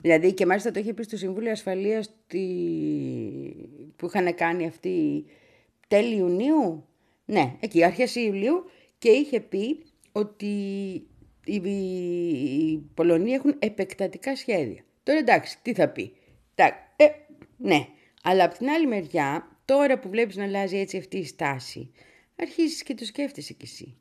Δηλαδή 0.00 0.32
και 0.32 0.46
μάλιστα 0.46 0.70
το 0.70 0.80
είχε 0.80 0.92
πει 0.92 1.02
στο 1.02 1.16
Συμβούλιο 1.16 1.50
Ασφαλείας 1.50 2.10
που 3.96 4.06
είχαν 4.06 4.34
κάνει 4.34 4.66
αυτή 4.66 5.24
τέλη 5.88 6.16
Ιουνίου. 6.16 6.84
Ναι, 7.24 7.52
εκεί 7.60 7.84
αρχές 7.84 8.14
Ιουλίου 8.14 8.64
και 8.98 9.08
είχε 9.08 9.40
πει 9.40 9.82
ότι 10.12 10.46
οι, 11.44 11.54
οι 11.54 12.78
Πολωνοί 12.94 13.30
έχουν 13.30 13.54
επεκτατικά 13.58 14.36
σχέδια. 14.36 14.84
Τώρα 15.02 15.18
εντάξει, 15.18 15.58
τι 15.62 15.74
θα 15.74 15.88
πει. 15.88 16.12
Ε, 16.96 17.06
ναι, 17.56 17.86
αλλά 18.28 18.44
από 18.44 18.58
την 18.58 18.68
άλλη 18.68 18.86
μεριά, 18.86 19.48
τώρα 19.64 19.98
που 19.98 20.08
βλέπεις 20.08 20.36
να 20.36 20.44
αλλάζει 20.44 20.76
έτσι 20.76 20.96
αυτή 20.96 21.16
η 21.16 21.24
στάση, 21.24 21.90
αρχίζεις 22.36 22.82
και 22.82 22.94
το 22.94 23.04
σκέφτεσαι 23.04 23.52
κι 23.52 23.64
εσύ. 23.64 23.96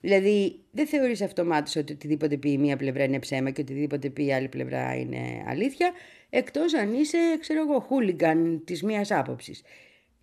Δηλαδή, 0.00 0.60
δεν 0.70 0.86
θεωρείς 0.86 1.22
αυτομάτως 1.22 1.76
ότι 1.76 1.92
οτιδήποτε 1.92 2.36
πει 2.36 2.50
η 2.50 2.58
μία 2.58 2.76
πλευρά 2.76 3.04
είναι 3.04 3.18
ψέμα 3.18 3.50
και 3.50 3.60
οτιδήποτε 3.60 4.08
πει 4.08 4.24
η 4.24 4.32
άλλη 4.32 4.48
πλευρά 4.48 4.94
είναι 4.94 5.44
αλήθεια, 5.46 5.92
εκτός 6.30 6.74
αν 6.74 6.94
είσαι, 6.94 7.18
ξέρω 7.40 7.60
εγώ, 7.60 7.80
χούλιγκαν 7.80 8.62
της 8.64 8.82
μίας 8.82 9.10
άποψης. 9.10 9.62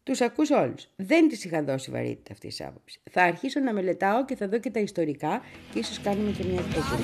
Τους 0.03 0.21
ακούς 0.21 0.49
όλους. 0.49 0.89
Δεν 0.95 1.27
της 1.27 1.45
είχα 1.45 1.63
δώσει 1.63 1.91
βαρύτητα 1.91 2.31
αυτής 2.33 2.55
της 2.55 2.65
άποψης. 2.67 3.01
Θα 3.11 3.23
αρχίσω 3.23 3.59
να 3.59 3.73
μελετάω 3.73 4.25
και 4.25 4.35
θα 4.35 4.47
δω 4.47 4.59
και 4.59 4.69
τα 4.69 4.79
ιστορικά 4.79 5.41
και 5.73 5.79
ίσως 5.79 6.01
κάνουμε 6.01 6.31
και 6.31 6.43
μια 6.43 6.59
εκπομπή. 6.59 7.03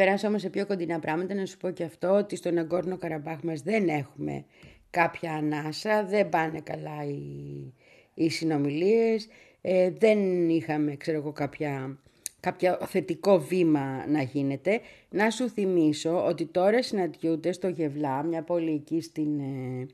Περάσω 0.00 0.26
όμως 0.26 0.40
σε 0.40 0.50
πιο 0.50 0.66
κοντινά 0.66 0.98
πράγματα 0.98 1.34
να 1.34 1.46
σου 1.46 1.56
πω 1.56 1.70
και 1.70 1.84
αυτό 1.84 2.08
ότι 2.08 2.36
στον 2.36 2.58
Αγκόρνο 2.58 2.96
Καραμπάχ 2.96 3.42
μας 3.42 3.62
δεν 3.62 3.88
έχουμε 3.88 4.44
κάποια 4.90 5.32
ανάσα, 5.32 6.04
δεν 6.04 6.28
πάνε 6.28 6.60
καλά 6.60 7.04
οι, 7.04 7.74
οι 8.14 8.28
συνομιλίες, 8.28 9.28
ε, 9.60 9.90
δεν 9.90 10.48
είχαμε 10.48 10.96
ξέρω 10.96 11.18
εγώ 11.18 11.32
κάποια, 11.32 11.98
κάποια 12.40 12.78
θετικό 12.86 13.38
βήμα 13.38 14.06
να 14.08 14.22
γίνεται. 14.22 14.80
Να 15.10 15.30
σου 15.30 15.48
θυμίσω 15.48 16.26
ότι 16.26 16.46
τώρα 16.46 16.82
συναντιούνται 16.82 17.52
στο 17.52 17.68
Γευλά, 17.68 18.22
μια 18.22 18.42
πόλη 18.42 18.74
εκεί 18.74 19.00
στην, 19.00 19.40
ε, 19.40 19.86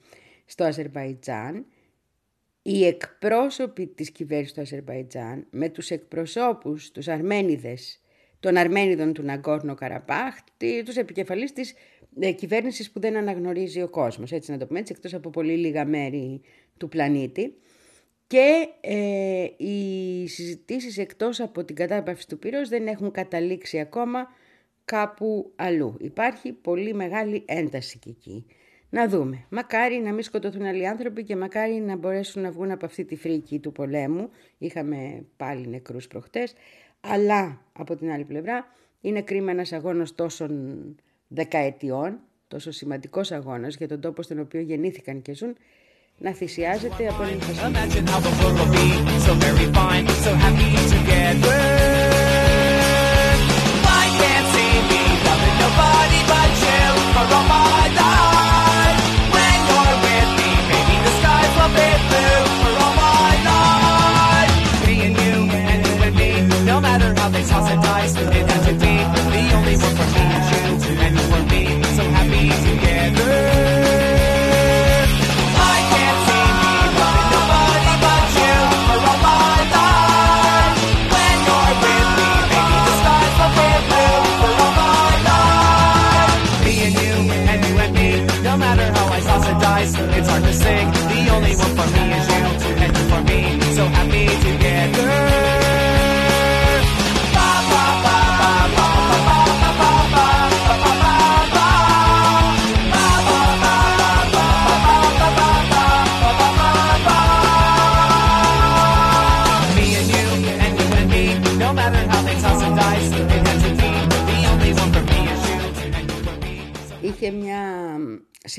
στο 0.45 0.65
Αζερβαϊτζάν, 0.65 1.67
οι 2.63 2.87
εκπρόσωποι 2.87 3.87
της 3.87 4.11
κυβέρνησης 4.11 4.55
του 4.55 4.61
Αζερβαϊτζάν 4.61 5.47
με 5.51 5.69
τους 5.69 5.91
εκπροσώπους, 5.91 6.91
τους 6.91 7.09
Αρμένιδες 7.09 8.01
των 8.47 8.57
Αρμένιδων 8.57 9.13
του 9.13 9.23
Ναγκόρνο 9.23 9.75
Καραπάχ, 9.75 10.35
τους 10.85 10.97
επικεφαλής 10.97 11.53
της 11.53 11.75
ε, 12.21 12.33
κυβέρνησης 12.33 12.91
που 12.91 13.01
δεν 13.01 13.17
αναγνωρίζει 13.17 13.83
ο 13.83 13.89
κόσμος, 13.89 14.33
έτσι 14.33 14.51
να 14.51 14.59
το 14.59 14.67
πούμε 14.67 14.79
έτσι, 14.79 14.93
εκτός 14.97 15.15
από 15.15 15.31
πολύ 15.31 15.57
λίγα 15.57 15.85
μέρη 15.85 16.41
του 16.77 16.89
πλανήτη. 16.89 17.55
Και 18.27 18.69
ε, 18.81 19.47
οι 19.57 20.27
συζητήσεις 20.27 20.99
εκτός 20.99 21.41
από 21.41 21.65
την 21.65 21.77
κατάπαυση 21.77 22.29
του 22.29 22.39
πυρός 22.39 22.69
δεν 22.69 22.87
έχουν 22.87 23.11
καταλήξει 23.11 23.81
ακόμα 23.81 24.29
κάπου 24.85 25.53
αλλού. 25.57 25.97
Υπάρχει 26.01 26.53
πολύ 26.53 26.95
μεγάλη 26.95 27.43
ένταση 27.47 27.99
και 27.99 28.11
εκεί. 28.11 28.47
Να 28.91 29.09
δούμε. 29.09 29.45
Μακάρι 29.49 29.99
να 29.99 30.13
μην 30.13 30.23
σκοτωθούν 30.23 30.63
άλλοι 30.63 30.89
άνθρωποι 30.89 31.25
και 31.25 31.37
μακάρι 31.37 31.75
να 31.75 31.97
μπορέσουν 31.97 32.43
να 32.43 32.51
βγουν 32.51 32.71
από 32.71 32.87
αυτή 32.87 33.05
τη 33.05 33.17
φρίκη 33.17 33.59
του 33.59 33.73
πολέμου. 33.73 34.31
Είχαμε 34.59 35.25
πάλι 35.37 35.69
νεκρούς 35.69 36.07
προχτές. 36.07 36.55
Αλλά 37.09 37.61
από 37.73 37.97
την 37.97 38.11
άλλη 38.11 38.25
πλευρά 38.25 38.67
είναι 39.01 39.23
κρίμα 39.23 39.51
ένας 39.51 39.73
αγώνας 39.73 40.15
τόσων 40.15 40.75
δεκαετιών, 41.29 42.19
τόσο 42.49 42.71
σημαντικός 42.71 43.33
αγώνας 43.33 43.77
για 43.77 43.89
τον 43.89 44.01
τόπο 44.01 44.23
στον 44.23 44.39
οποίο 44.39 44.61
γεννήθηκαν 44.61 45.23
και 45.23 45.35
ζουν, 45.35 45.57
να 46.19 46.33
θυσιάζεται 46.33 47.09
από 47.09 47.23
έναν 47.23 47.39
advice. 67.77 68.56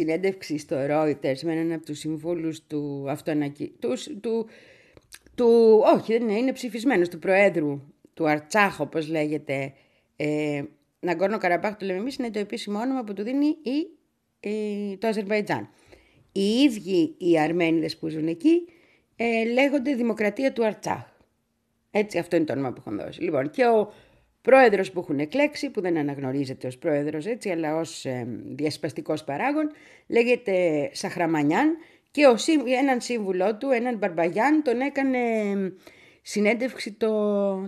Συνέντευξη 0.07 0.57
στο 0.57 0.75
Reuters 0.89 1.39
με 1.41 1.51
έναν 1.51 1.71
από 1.71 1.85
τους 1.85 1.99
συμβούλους 1.99 2.65
του 2.67 3.05
αυτοανακοι... 3.09 3.73
του, 3.79 3.93
του, 4.21 4.47
του, 5.35 5.81
όχι 5.95 6.13
δεν 6.13 6.21
είναι, 6.21 6.37
είναι 6.37 6.53
ψηφισμένος, 6.53 7.09
του 7.09 7.19
Προέδρου 7.19 7.81
του 8.13 8.29
Αρτσάχ 8.29 8.79
όπως 8.79 9.07
λέγεται, 9.09 9.73
ε, 10.15 10.63
Ναγκόρνο 10.99 11.37
Καραμπάχ 11.37 11.75
το 11.75 11.85
λέμε 11.85 11.99
εμείς, 11.99 12.15
είναι 12.15 12.29
το 12.29 12.39
επίσημο 12.39 12.79
όνομα 12.79 13.03
που 13.03 13.13
του 13.13 13.23
δίνει 13.23 13.45
η, 13.47 13.89
η, 14.49 14.97
το 14.97 15.07
Αζερβαϊτζάν. 15.07 15.69
Οι 16.31 16.41
ίδιοι 16.41 17.15
οι 17.17 17.39
Αρμένιδες 17.39 17.97
που 17.97 18.07
ζουν 18.07 18.27
εκεί 18.27 18.67
ε, 19.15 19.45
λέγονται 19.45 19.95
Δημοκρατία 19.95 20.53
του 20.53 20.65
Αρτσάχ. 20.65 21.05
Έτσι 21.91 22.17
αυτό 22.17 22.35
είναι 22.35 22.45
το 22.45 22.53
όνομα 22.53 22.73
που 22.73 22.83
έχουν 22.85 22.97
δώσει. 22.97 23.21
Λοιπόν, 23.21 23.49
και 23.49 23.65
ο 23.65 23.93
πρόεδρος 24.47 24.91
που 24.91 24.99
έχουν 24.99 25.19
εκλέξει, 25.19 25.69
που 25.69 25.81
δεν 25.81 25.97
αναγνωρίζεται 25.97 26.67
ως 26.67 26.77
πρόεδρος 26.77 27.25
έτσι, 27.25 27.49
αλλά 27.49 27.75
ως 27.75 28.05
ε, 28.05 28.27
διασπαστικός 28.45 29.23
παράγων, 29.23 29.71
λέγεται 30.07 30.89
Σαχραμανιάν 30.93 31.77
Και 32.11 32.25
ο, 32.25 32.35
έναν 32.79 33.01
σύμβουλό 33.01 33.55
του, 33.55 33.69
έναν 33.69 33.97
Μπαρμπαγιάν, 33.97 34.63
τον 34.63 34.81
έκανε 34.81 35.19
συνέντευξη 36.21 36.91
το, 36.91 37.09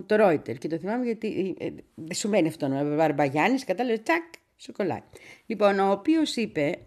το 0.06 0.16
Reuters. 0.20 0.58
Και 0.58 0.68
το 0.68 0.78
θυμάμαι 0.78 1.04
γιατί 1.04 1.56
ε, 1.58 1.68
δεν 1.94 2.14
σου 2.14 2.28
μένει 2.28 2.48
αυτό 2.48 2.66
ο 2.66 2.96
Μπαρμπαγιάννης, 2.96 3.64
κατάλαβες 3.64 4.02
τσακ, 4.02 4.22
σοκολάι. 4.56 5.02
Λοιπόν, 5.46 5.78
ο 5.78 5.90
οποίος 5.90 6.36
είπε 6.36 6.78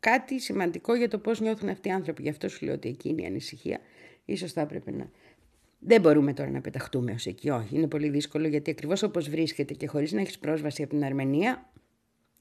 κάτι 0.00 0.40
σημαντικό 0.40 0.94
για 0.94 1.08
το 1.08 1.18
πώς 1.18 1.40
νιώθουν 1.40 1.68
αυτοί 1.68 1.88
οι 1.88 1.92
άνθρωποι. 1.92 2.22
Γι' 2.22 2.28
αυτό 2.28 2.48
σου 2.48 2.64
λέω 2.64 2.74
ότι 2.74 2.88
εκείνη 2.88 3.22
η 3.22 3.26
ανησυχία 3.26 3.78
ίσως 4.24 4.52
θα 4.52 4.60
έπρεπε 4.60 4.90
να... 4.90 5.10
Δεν 5.82 6.00
μπορούμε 6.00 6.32
τώρα 6.32 6.50
να 6.50 6.60
πεταχτούμε 6.60 7.12
ως 7.12 7.26
εκεί, 7.26 7.50
όχι. 7.50 7.76
Είναι 7.76 7.86
πολύ 7.86 8.08
δύσκολο 8.08 8.48
γιατί 8.48 8.70
ακριβώς 8.70 9.02
όπως 9.02 9.28
βρίσκεται 9.28 9.74
και 9.74 9.86
χωρίς 9.86 10.12
να 10.12 10.20
έχεις 10.20 10.38
πρόσβαση 10.38 10.82
από 10.82 10.94
την 10.94 11.04
Αρμενία, 11.04 11.70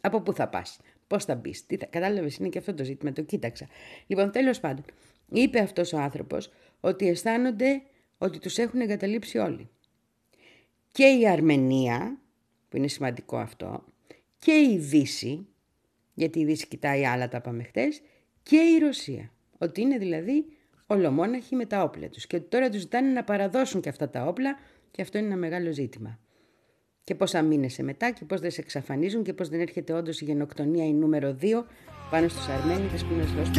από 0.02 0.22
πού 0.22 0.34
θα 0.34 0.48
πας, 0.48 0.80
πώς 1.08 1.26
θα 1.26 1.36
μπεις. 1.36 1.60
Θα... 1.60 1.86
Κατάλαβες, 1.86 2.38
είναι 2.38 2.50
και 2.50 2.58
αυτό 2.58 2.74
το 2.74 2.84
ζήτημα, 2.84 3.12
το 3.12 3.22
κοίταξα. 3.22 3.68
Λοιπόν, 4.08 4.32
τέλος 4.32 4.60
πάντων, 4.60 4.86
είπε 5.30 5.60
αυτός 5.60 5.94
ο 5.94 5.98
άνθρωπος 5.98 6.50
ότι 6.80 7.08
αισθάνονται 7.08 7.82
ότι 8.18 8.40
τους 8.40 8.58
έχουν 8.58 8.80
εγκαταλείψει 8.80 9.38
όλοι. 9.38 9.70
Και 10.92 11.06
η 11.06 11.28
Αρμενία, 11.28 12.20
που 12.70 12.78
είναι 12.78 12.88
σημαντικό 12.88 13.38
αυτό, 13.38 13.84
και 14.40 14.52
η 14.52 14.78
Δύση, 14.78 15.48
γιατί 16.14 16.40
η 16.40 16.46
Δύση 16.46 16.68
κοιτάει 16.68 17.06
άλλα 17.06 17.28
τα 17.28 17.38
είπαμε 17.38 17.64
χτες, 17.64 18.02
και 18.44 18.58
η 18.58 18.78
Ρωσία. 18.78 19.32
Ότι 19.58 19.82
είναι 19.82 19.98
δηλαδή 19.98 20.46
ολομόναχοι 20.92 21.56
με 21.56 21.66
τα 21.66 21.84
όπλα 21.84 22.10
τους. 22.10 22.28
Και 22.28 22.36
ότι 22.36 22.46
τώρα 22.50 22.70
τους 22.70 22.80
ζητάνε 22.80 23.12
να 23.12 23.24
παραδώσουν 23.24 23.82
και 23.82 23.90
αυτά 23.90 24.10
τα 24.10 24.26
όπλα 24.26 24.58
και 24.92 25.02
αυτό 25.02 25.18
είναι 25.18 25.28
ένα 25.28 25.36
μεγάλο 25.36 25.72
ζήτημα. 25.72 26.20
Και 27.04 27.16
πώς 27.16 27.34
αμήνεσαι 27.34 27.84
μετά 27.84 28.12
και 28.12 28.26
πώς 28.26 28.40
δεν 28.40 28.52
σε 28.52 28.62
εξαφανίζουν 28.62 29.24
και 29.24 29.34
πώς 29.34 29.50
δεν 29.50 29.60
έρχεται 29.60 29.94
όντως 29.94 30.22
η 30.22 30.26
γενοκτονία 30.26 30.86
η 30.86 30.94
νούμερο 30.94 31.36
2 31.42 31.64
πάνω 32.10 32.28
στους 32.28 32.48
Αρμένιδες 32.48 33.04
που 33.04 33.14
είναι 33.14 33.26
σλός 33.26 33.50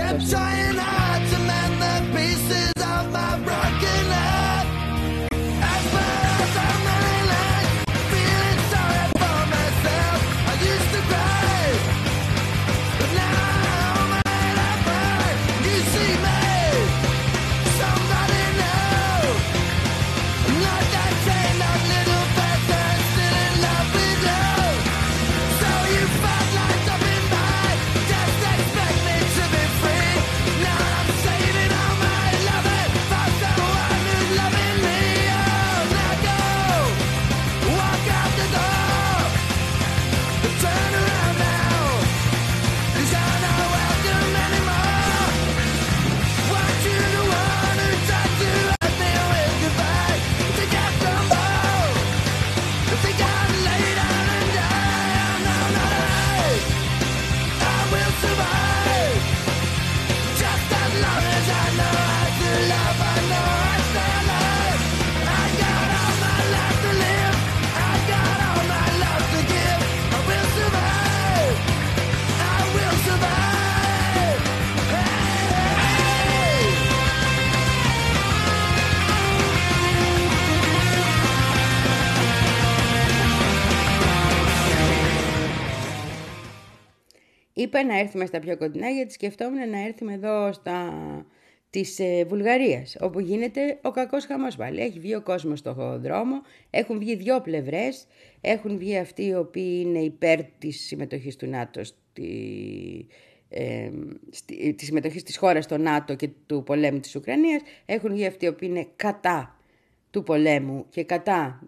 Είπα 87.80 87.92
να 87.92 87.98
έρθουμε 87.98 88.26
στα 88.26 88.38
πιο 88.38 88.56
κοντινά 88.56 88.88
γιατί 88.88 89.12
σκεφτόμουν 89.12 89.70
να 89.70 89.84
έρθουμε 89.84 90.12
εδώ 90.12 90.52
στα 90.52 90.92
της 91.70 91.98
ε, 91.98 92.24
Βουλγαρίας, 92.24 92.96
όπου 93.00 93.20
γίνεται 93.20 93.78
ο 93.82 93.90
κακός 93.90 94.26
χαμός 94.26 94.56
πάλι. 94.56 94.80
Έχει 94.80 94.98
βγει 94.98 95.14
ο 95.14 95.22
κόσμος 95.22 95.58
στο 95.58 95.98
δρόμο, 96.02 96.42
έχουν 96.70 96.98
βγει 96.98 97.16
δύο 97.16 97.40
πλευρές, 97.40 98.06
έχουν 98.40 98.78
βγει 98.78 98.96
αυτοί 98.96 99.26
οι 99.26 99.34
οποίοι 99.34 99.82
είναι 99.84 99.98
υπέρ 99.98 100.44
της 100.44 100.80
συμμετοχής 100.80 101.36
του 101.36 101.46
ΝΑΤΟ 101.46 101.84
στη, 101.84 103.06
ε, 103.48 103.90
στη, 104.30 104.74
της 104.74 104.86
συμμετοχής 104.86 105.22
της 105.22 105.36
χώρας 105.36 105.64
στο 105.64 105.78
ΝΑΤΟ 105.78 106.14
και 106.14 106.28
του 106.46 106.62
πολέμου 106.62 107.00
της 107.00 107.16
Ουκρανίας, 107.16 107.62
έχουν 107.86 108.12
βγει 108.12 108.26
αυτοί 108.26 108.44
οι 108.44 108.48
οποίοι 108.48 108.68
είναι 108.72 108.86
κατά 108.96 109.58
του 110.10 110.22
πολέμου 110.22 110.86
και 110.90 111.04
κατά 111.04 111.62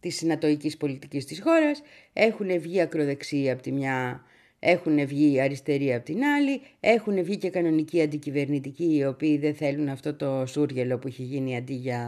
της 0.00 0.16
συνατοικής 0.16 0.76
πολιτικής 0.76 1.24
της 1.24 1.40
χώρας, 1.42 1.82
έχουν 2.12 2.60
βγει 2.60 2.80
ακροδεξιοί 2.80 3.50
από 3.50 3.62
τη 3.62 3.72
μια 3.72 4.24
έχουν 4.66 5.06
βγει 5.06 5.40
αριστεροί 5.40 5.94
από 5.94 6.04
την 6.04 6.24
άλλη, 6.24 6.60
έχουν 6.80 7.24
βγει 7.24 7.36
και 7.36 7.50
κανονικοί 7.50 8.02
αντικυβερνητικοί 8.02 8.96
οι 8.96 9.04
οποίοι 9.04 9.38
δεν 9.38 9.54
θέλουν 9.54 9.88
αυτό 9.88 10.14
το 10.14 10.46
σούργελο 10.46 10.98
που 10.98 11.08
έχει 11.08 11.22
γίνει 11.22 11.56
αντί 11.56 11.74
για 11.74 12.00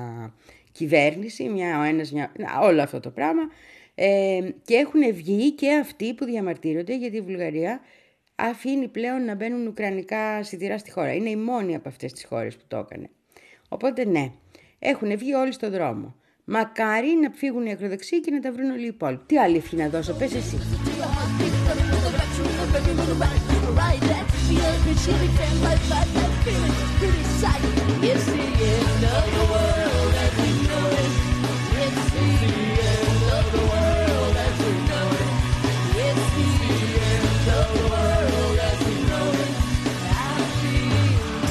κυβέρνηση, 0.72 1.48
μια, 1.48 1.80
ο 1.80 1.82
ένας, 1.82 2.12
μια, 2.12 2.32
όλο 2.62 2.82
αυτό 2.82 3.00
το 3.00 3.10
πράγμα. 3.10 3.42
Ε, 3.94 4.40
και 4.64 4.74
έχουν 4.74 5.14
βγει 5.14 5.52
και 5.52 5.74
αυτοί 5.74 6.14
που 6.14 6.24
διαμαρτύρονται 6.24 6.96
γιατί 6.96 7.16
η 7.16 7.20
Βουλγαρία 7.20 7.80
αφήνει 8.34 8.88
πλέον 8.88 9.24
να 9.24 9.34
μπαίνουν 9.34 9.66
ουκρανικά 9.66 10.42
σιδηρά 10.42 10.78
στη 10.78 10.90
χώρα. 10.90 11.14
Είναι 11.14 11.30
η 11.30 11.36
μόνη 11.36 11.74
από 11.74 11.88
αυτές 11.88 12.12
τις 12.12 12.24
χώρες 12.24 12.56
που 12.56 12.64
το 12.68 12.76
έκανε. 12.76 13.10
Οπότε 13.68 14.04
ναι, 14.04 14.32
έχουν 14.78 15.16
βγει 15.18 15.34
όλοι 15.34 15.52
στον 15.52 15.70
δρόμο. 15.70 16.14
Μακάρι 16.44 17.14
να 17.22 17.30
φύγουν 17.30 17.66
οι 17.66 17.72
ακροδεξιοί 17.72 18.20
και 18.20 18.30
να 18.30 18.40
τα 18.40 18.52
βρουν 18.52 18.70
όλοι 18.70 18.84
οι 18.84 18.86
υπόλοιποι. 18.86 19.24
Τι 19.26 19.38
άλλη 19.38 19.56
ευχή 19.56 19.76
να 19.76 19.88
δώσω, 19.88 20.14
πες 20.14 20.34
εσύ. 20.34 20.56
Chilly 25.04 25.28
fan. 25.28 25.56
It's 28.08 28.24
the 28.26 28.38
end 28.38 29.04
of 29.04 29.24
the 29.34 29.44
world 29.50 30.14
as 30.14 30.32
we 30.38 30.50
know 30.68 30.86
it. 31.02 31.10
It's 31.82 32.04
the 32.12 32.28
end 32.86 33.22
of 33.36 33.44
the 33.52 33.62
world 33.70 34.36
as 34.36 34.56
we 34.62 34.72
know 34.88 35.08
it. 35.16 35.30
It's 36.06 36.26
the 36.36 36.48
end 37.12 37.46
of 37.58 37.66
the 37.76 37.84
world 37.92 38.58
as 38.68 38.78
we 38.86 38.94
know 39.10 39.28
it. 39.42 39.52
I 40.08 40.38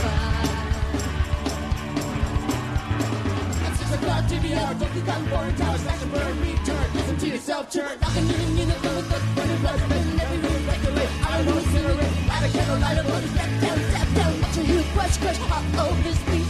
fine. 0.04 0.46
At 3.66 3.74
six 3.78 3.90
o'clock 3.96 4.24
boring. 5.30 5.56
Tower, 5.56 5.78
smash 5.78 6.02
to 7.20 7.28
yourself, 7.28 7.70
turn. 7.70 8.00
Knocking 8.00 8.30
in 8.30 8.55
Little 12.66 12.82
light 12.82 12.98
of 12.98 13.06
step 13.06 13.62
down, 13.62 13.78
step 13.92 14.16
down. 14.16 14.42
Watch 14.42 14.58
a 14.58 14.64
huge 14.64 14.86
crash, 14.94 15.18
crash. 15.18 15.38
Hot, 15.38 15.64
oh, 15.78 16.02
this 16.02 16.18
beat. 16.24 16.45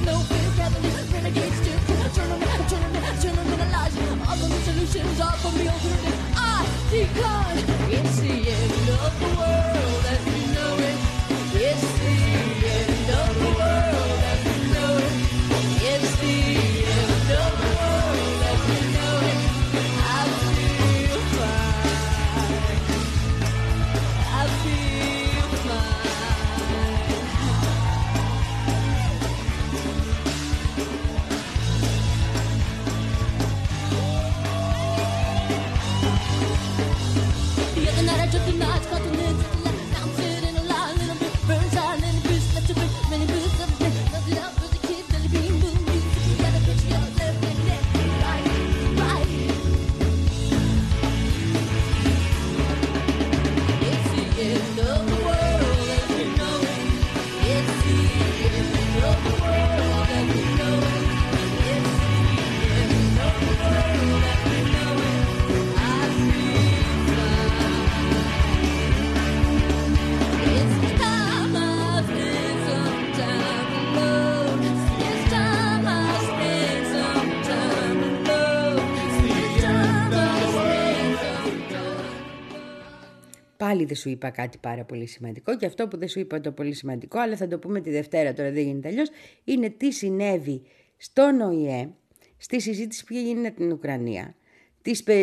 Πάλι 83.65 83.85
δεν 83.85 83.95
σου 83.95 84.09
είπα 84.09 84.29
κάτι 84.29 84.57
πάρα 84.57 84.83
πολύ 84.83 85.05
σημαντικό 85.05 85.57
και 85.57 85.65
αυτό 85.65 85.87
που 85.87 85.97
δεν 85.97 86.07
σου 86.07 86.19
είπα 86.19 86.41
το 86.41 86.51
πολύ 86.51 86.73
σημαντικό, 86.73 87.19
αλλά 87.19 87.35
θα 87.35 87.47
το 87.47 87.59
πούμε 87.59 87.81
τη 87.81 87.89
Δευτέρα, 87.89 88.33
τώρα 88.33 88.51
δεν 88.51 88.63
γίνεται 88.63 88.87
αλλιώς, 88.87 89.09
είναι 89.43 89.69
τι 89.69 89.91
συνέβη 89.91 90.61
στον 90.97 91.41
ΟΗΕ, 91.41 91.89
στη 92.37 92.61
συζήτηση 92.61 93.03
που 93.05 93.15
έγινε 93.15 93.51
την 93.51 93.71
Ουκρανία, 93.71 94.35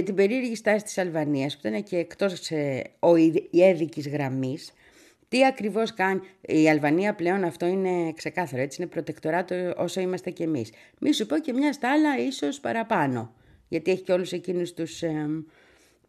την 0.05 0.15
περίεργη 0.15 0.55
στάση 0.55 0.85
της 0.85 0.99
Αλβανίας 0.99 1.59
που 1.59 1.67
ήταν 1.67 1.83
και 1.83 1.97
εκτός 1.97 2.51
ε, 2.51 2.83
οηδικής 3.53 4.09
γραμμής, 4.09 4.73
τι 5.29 5.47
ακριβώς 5.47 5.95
κάνει 5.95 6.21
η 6.41 6.69
Αλβανία 6.71 7.15
πλέον 7.15 7.45
αυτό 7.45 7.67
είναι 7.67 8.13
ξεκάθαρο, 8.13 8.63
έτσι 8.63 8.83
είναι 8.83 8.91
προτεκτοράτο 8.91 9.73
όσο 9.77 10.01
είμαστε 10.01 10.31
κι 10.31 10.43
εμείς. 10.43 10.71
Μη 11.01 11.13
σου 11.13 11.27
πω 11.27 11.39
και 11.39 11.53
μια 11.53 11.73
στάλα 11.73 12.19
ίσως 12.19 12.61
παραπάνω, 12.61 13.35
γιατί 13.69 13.91
έχει 13.91 14.03
και 14.03 14.13
όλους 14.13 14.33
εκείνους 14.33 14.73
τους 14.73 15.03
ε, 15.03 15.27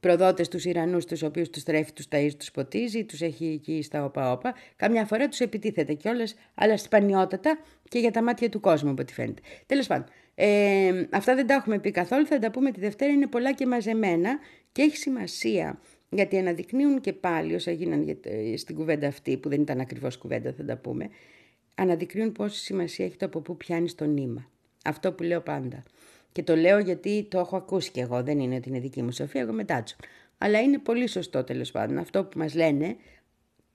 προδότες 0.04 0.48
τους 0.48 0.66
Ιρανούς, 0.66 1.06
τους 1.06 1.24
οποίους 1.24 1.50
τους 1.50 1.64
τρέφει, 1.64 1.94
τους 1.94 2.06
ταΐζει, 2.12 2.36
τους 2.38 2.52
ποτίζει, 2.52 3.04
τους 3.04 3.22
έχει 3.22 3.46
εκεί 3.46 3.82
στα 3.82 4.06
όπα-όπα. 4.06 4.54
Καμιά 4.76 5.06
φορά 5.06 5.28
τους 5.28 5.40
επιτίθεται 5.40 5.94
κιόλας, 5.94 6.36
αλλά 6.56 6.78
σπανιότατα 6.78 7.60
και 7.90 8.00
για 8.00 8.12
τα 8.12 8.24
μάτια 8.24 8.50
του 8.50 8.60
κόσμου, 8.60 8.90
από 8.90 9.02
ό,τι 9.02 9.14
φαίνεται. 9.14 9.42
Τέλος 9.66 9.88
πάντων, 9.88 10.06
ε, 10.36 11.08
αυτά 11.10 11.36
δεν 11.36 11.48
τα 11.48 11.54
έχουμε 11.54 11.80
πει 11.80 11.92
καθόλου, 11.92 12.26
θα 12.26 12.40
τα 12.40 12.52
πούμε 12.52 12.72
τη 12.72 12.80
Δευτέρα, 12.80 13.12
είναι 13.12 13.28
πολλά 13.28 13.54
και 13.54 13.66
μαζεμένα 13.66 14.40
και 14.72 14.82
έχει 14.82 14.98
σημασία 14.98 15.80
γιατί 16.10 16.38
αναδεικνύουν 16.38 17.02
και 17.02 17.14
πάλι 17.14 17.56
όσα 17.56 17.72
γίνανε 17.72 18.20
στην 18.56 18.76
κουβέντα 18.76 19.08
αυτή, 19.08 19.38
που 19.38 19.50
δεν 19.50 19.62
ήταν 19.62 19.80
ακριβώς 19.80 20.18
κουβέντα 20.18 20.54
θα 20.58 20.66
τα 20.66 20.78
πούμε, 20.78 21.10
αναδεικνύουν 21.76 22.32
πόση 22.32 22.60
σημασία 22.60 23.06
έχει 23.06 23.18
το 23.18 23.26
από 23.26 23.40
πού 23.40 23.58
πιάνεις 23.58 23.96
το 23.96 24.06
νήμα. 24.06 24.50
Αυτό 24.86 25.14
που 25.14 25.24
λέω 25.24 25.42
πάντα. 25.42 25.84
Και 26.34 26.44
το 26.44 26.56
λέω 26.56 26.80
γιατί 26.80 27.28
το 27.30 27.40
έχω 27.40 27.56
ακούσει 27.56 27.92
κι 27.92 28.00
εγώ, 28.00 28.24
δεν 28.24 28.40
είναι 28.40 28.56
ότι 28.56 28.70
είναι 28.70 28.80
δική 28.80 29.02
μου 29.02 29.12
σοφία, 29.12 29.42
εγώ 29.42 29.54
μετάτσω. 29.54 29.96
Αλλά 30.38 30.62
είναι 30.62 30.78
πολύ 30.78 31.08
σωστό 31.08 31.44
τέλος 31.44 31.72
πάντων. 31.72 31.98
Αυτό 31.98 32.24
που 32.24 32.38
μας 32.38 32.56
λένε, 32.56 32.96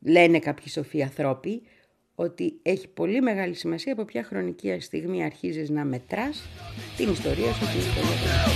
λένε 0.01 0.39
κάποιοι 0.39 0.69
σοφοί 0.69 1.03
ανθρώποι, 1.03 1.63
ότι 2.15 2.59
έχει 2.63 2.89
πολύ 2.89 3.21
μεγάλη 3.21 3.55
σημασία 3.55 3.93
από 3.93 4.05
ποια 4.05 4.23
χρονική 4.23 4.79
στιγμή 4.81 5.25
αρχίζεις 5.25 5.71
να 5.71 5.85
μετράς 5.85 6.43
την 6.97 7.11
ιστορία 7.11 7.53
σου, 7.53 7.67
την 7.67 7.79
ιστορία 7.79 8.49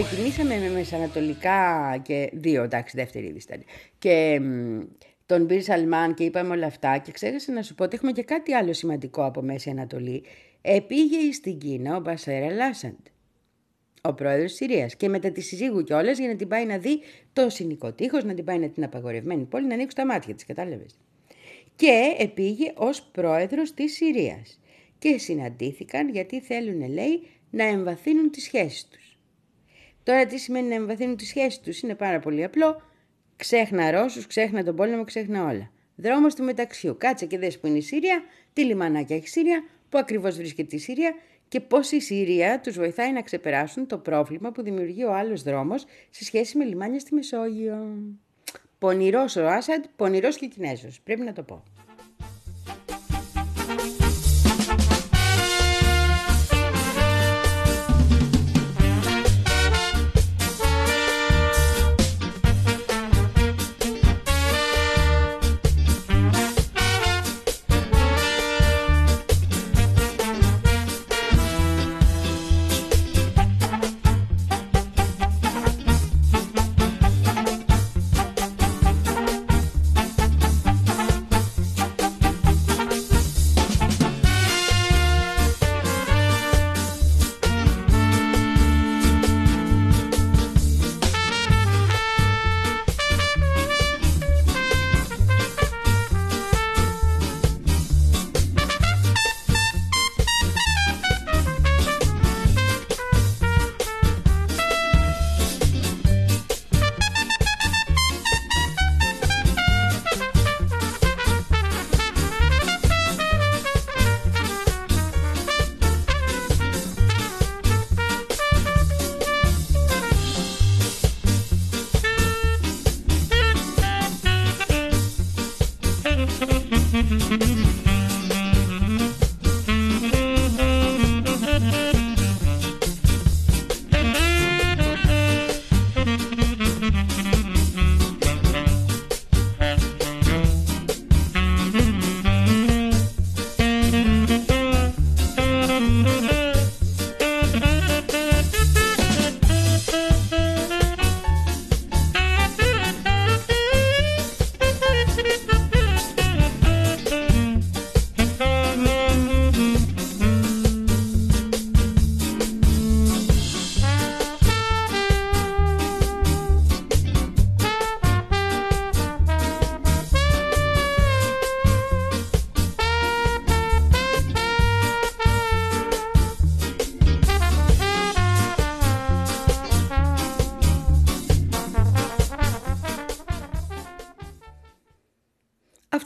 ξεκινήσαμε 0.00 0.58
με 0.58 0.68
μεσανατολικά 0.68 1.96
και 2.02 2.30
δύο, 2.32 2.62
εντάξει, 2.62 2.96
δεύτερη 2.96 3.26
είδη 3.26 3.40
Και 3.98 4.40
τον 5.26 5.44
Μπίρ 5.44 5.62
Σαλμάν 5.62 6.14
και 6.14 6.24
είπαμε 6.24 6.54
όλα 6.54 6.66
αυτά 6.66 6.98
και 6.98 7.12
ξέχασα 7.12 7.52
να 7.52 7.62
σου 7.62 7.74
πω 7.74 7.84
ότι 7.84 7.94
έχουμε 7.96 8.12
και 8.12 8.22
κάτι 8.22 8.52
άλλο 8.52 8.72
σημαντικό 8.72 9.24
από 9.24 9.42
Μέση 9.42 9.70
Ανατολή. 9.70 10.24
Επήγε 10.62 11.32
στην 11.32 11.58
Κίνα 11.58 11.96
ο 11.96 12.00
Μπασέρα 12.00 12.50
Λάσαντ, 12.50 12.98
ο 14.02 14.12
πρόεδρος 14.12 14.50
της 14.50 14.56
Συρίας 14.56 14.96
και 14.96 15.08
μετά 15.08 15.30
τη 15.30 15.40
συζύγου 15.40 15.82
κιόλας 15.82 16.18
για 16.18 16.28
να 16.28 16.36
την 16.36 16.48
πάει 16.48 16.66
να 16.66 16.78
δει 16.78 17.00
το 17.32 17.50
συνοικό 17.50 17.92
τείχος, 17.92 18.24
να 18.24 18.34
την 18.34 18.44
πάει 18.44 18.58
να 18.58 18.68
την 18.68 18.84
απαγορευμένη 18.84 19.44
πόλη, 19.44 19.66
να 19.66 19.74
ανοίξει 19.74 19.96
τα 19.96 20.06
μάτια 20.06 20.34
της, 20.34 20.44
κατάλαβες. 20.46 20.98
Και 21.76 22.14
επήγε 22.18 22.72
ως 22.74 23.02
πρόεδρος 23.02 23.74
της 23.74 23.94
Συρίας 23.94 24.60
και 24.98 25.18
συναντήθηκαν 25.18 26.08
γιατί 26.08 26.40
θέλουν, 26.40 26.92
λέει, 26.92 27.22
να 27.50 27.64
εμβαθύνουν 27.64 28.30
τις 28.30 28.42
σχέσεις 28.42 28.88
τους. 28.88 29.03
Τώρα 30.04 30.26
τι 30.26 30.38
σημαίνει 30.38 30.68
να 30.68 30.74
εμβαθύνουν 30.74 31.16
τη 31.16 31.24
σχέση 31.24 31.60
τους, 31.60 31.80
είναι 31.80 31.94
πάρα 31.94 32.18
πολύ 32.18 32.44
απλό. 32.44 32.82
Ξέχνα 33.36 33.90
Ρώσους, 33.90 34.26
ξέχνα 34.26 34.64
τον 34.64 34.76
πόλεμο, 34.76 35.04
ξέχνα 35.04 35.44
όλα. 35.44 35.70
Δρόμος 35.96 36.34
του 36.34 36.44
μεταξιού. 36.44 36.96
Κάτσε 36.98 37.26
και 37.26 37.38
δες 37.38 37.58
που 37.58 37.66
είναι 37.66 37.78
η 37.78 37.82
Σύρια, 37.82 38.22
τι 38.52 38.64
λιμανάκια 38.64 39.16
έχει 39.16 39.24
η 39.24 39.28
Σύρια, 39.28 39.64
πού 39.88 39.98
ακριβώς 39.98 40.36
βρίσκεται 40.36 40.76
η 40.76 40.78
Σύρια 40.78 41.14
και 41.48 41.60
πώς 41.60 41.90
η 41.90 42.00
Σύρια 42.00 42.60
τους 42.60 42.76
βοηθάει 42.76 43.12
να 43.12 43.22
ξεπεράσουν 43.22 43.86
το 43.86 43.98
πρόβλημα 43.98 44.52
που 44.52 44.62
δημιουργεί 44.62 45.04
ο 45.04 45.14
άλλος 45.14 45.42
δρόμος 45.42 45.84
σε 46.10 46.24
σχέση 46.24 46.58
με 46.58 46.64
λιμάνια 46.64 46.98
στη 46.98 47.14
Μεσόγειο. 47.14 47.98
Πονηρός 48.78 49.36
ο 49.36 49.46
Άσαντ, 49.46 49.84
πονηρός 49.96 50.36
και 50.36 50.46
Κινέζος. 50.46 51.00
Πρέπει 51.00 51.20
να 51.20 51.32
το 51.32 51.42
πω. 51.42 51.62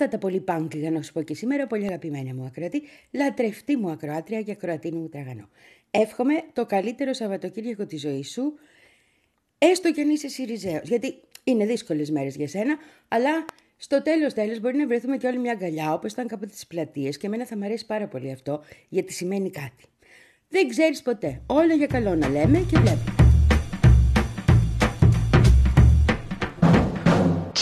Αυτά 0.01 0.11
τα 0.11 0.19
πολύ 0.19 0.45
punk 0.49 0.75
για 0.75 0.91
να 0.91 1.03
σου 1.03 1.13
πω 1.13 1.23
και 1.23 1.35
σήμερα, 1.35 1.67
πολύ 1.67 1.87
αγαπημένα 1.87 2.35
μου 2.35 2.45
ακροατή, 2.45 2.83
λατρευτή 3.11 3.77
μου 3.77 3.91
ακροάτρια 3.91 4.43
και 4.43 4.51
ακροατή 4.51 4.93
μου 4.93 5.09
τραγανό. 5.09 5.49
Εύχομαι 5.91 6.35
το 6.53 6.67
καλύτερο 6.67 7.13
Σαββατοκύριακο 7.13 7.87
της 7.87 8.01
ζωής 8.01 8.31
σου, 8.31 8.55
έστω 9.59 9.93
κι 9.93 10.01
αν 10.01 10.11
είσαι 10.11 10.29
Σιριζέος. 10.29 10.89
Γιατί 10.89 11.15
είναι 11.45 11.67
δύσκολες 11.67 12.11
μέρες 12.11 12.37
για 12.37 12.49
σένα, 12.49 12.77
αλλά 13.09 13.45
στο 13.77 14.03
τέλος 14.03 14.35
τέλος 14.35 14.61
μπορεί 14.61 14.77
να 14.77 14.87
βρεθούμε 14.87 15.17
κι 15.17 15.27
όλοι 15.27 15.39
μια 15.39 15.53
αγκαλιά, 15.53 15.93
όπως 15.93 16.13
ήταν 16.13 16.27
κάποτε 16.27 16.51
τις 16.51 16.67
πλατείες, 16.67 17.17
και 17.17 17.27
εμένα 17.27 17.47
θα 17.47 17.57
μου 17.57 17.65
αρέσει 17.65 17.87
πάρα 17.87 18.07
πολύ 18.07 18.33
αυτό, 18.33 18.63
γιατί 18.89 19.13
σημαίνει 19.13 19.51
κάτι. 19.51 19.85
Δεν 20.49 20.69
ξέρεις 20.69 21.03
ποτέ. 21.03 21.43
Όλα 21.47 21.75
για 21.75 21.87
καλό 21.87 22.15
να 22.15 22.29
λέμε 22.29 22.59
και 22.59 22.79
βλέπουμε. 22.79 23.15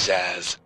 Jazz. 0.07 0.66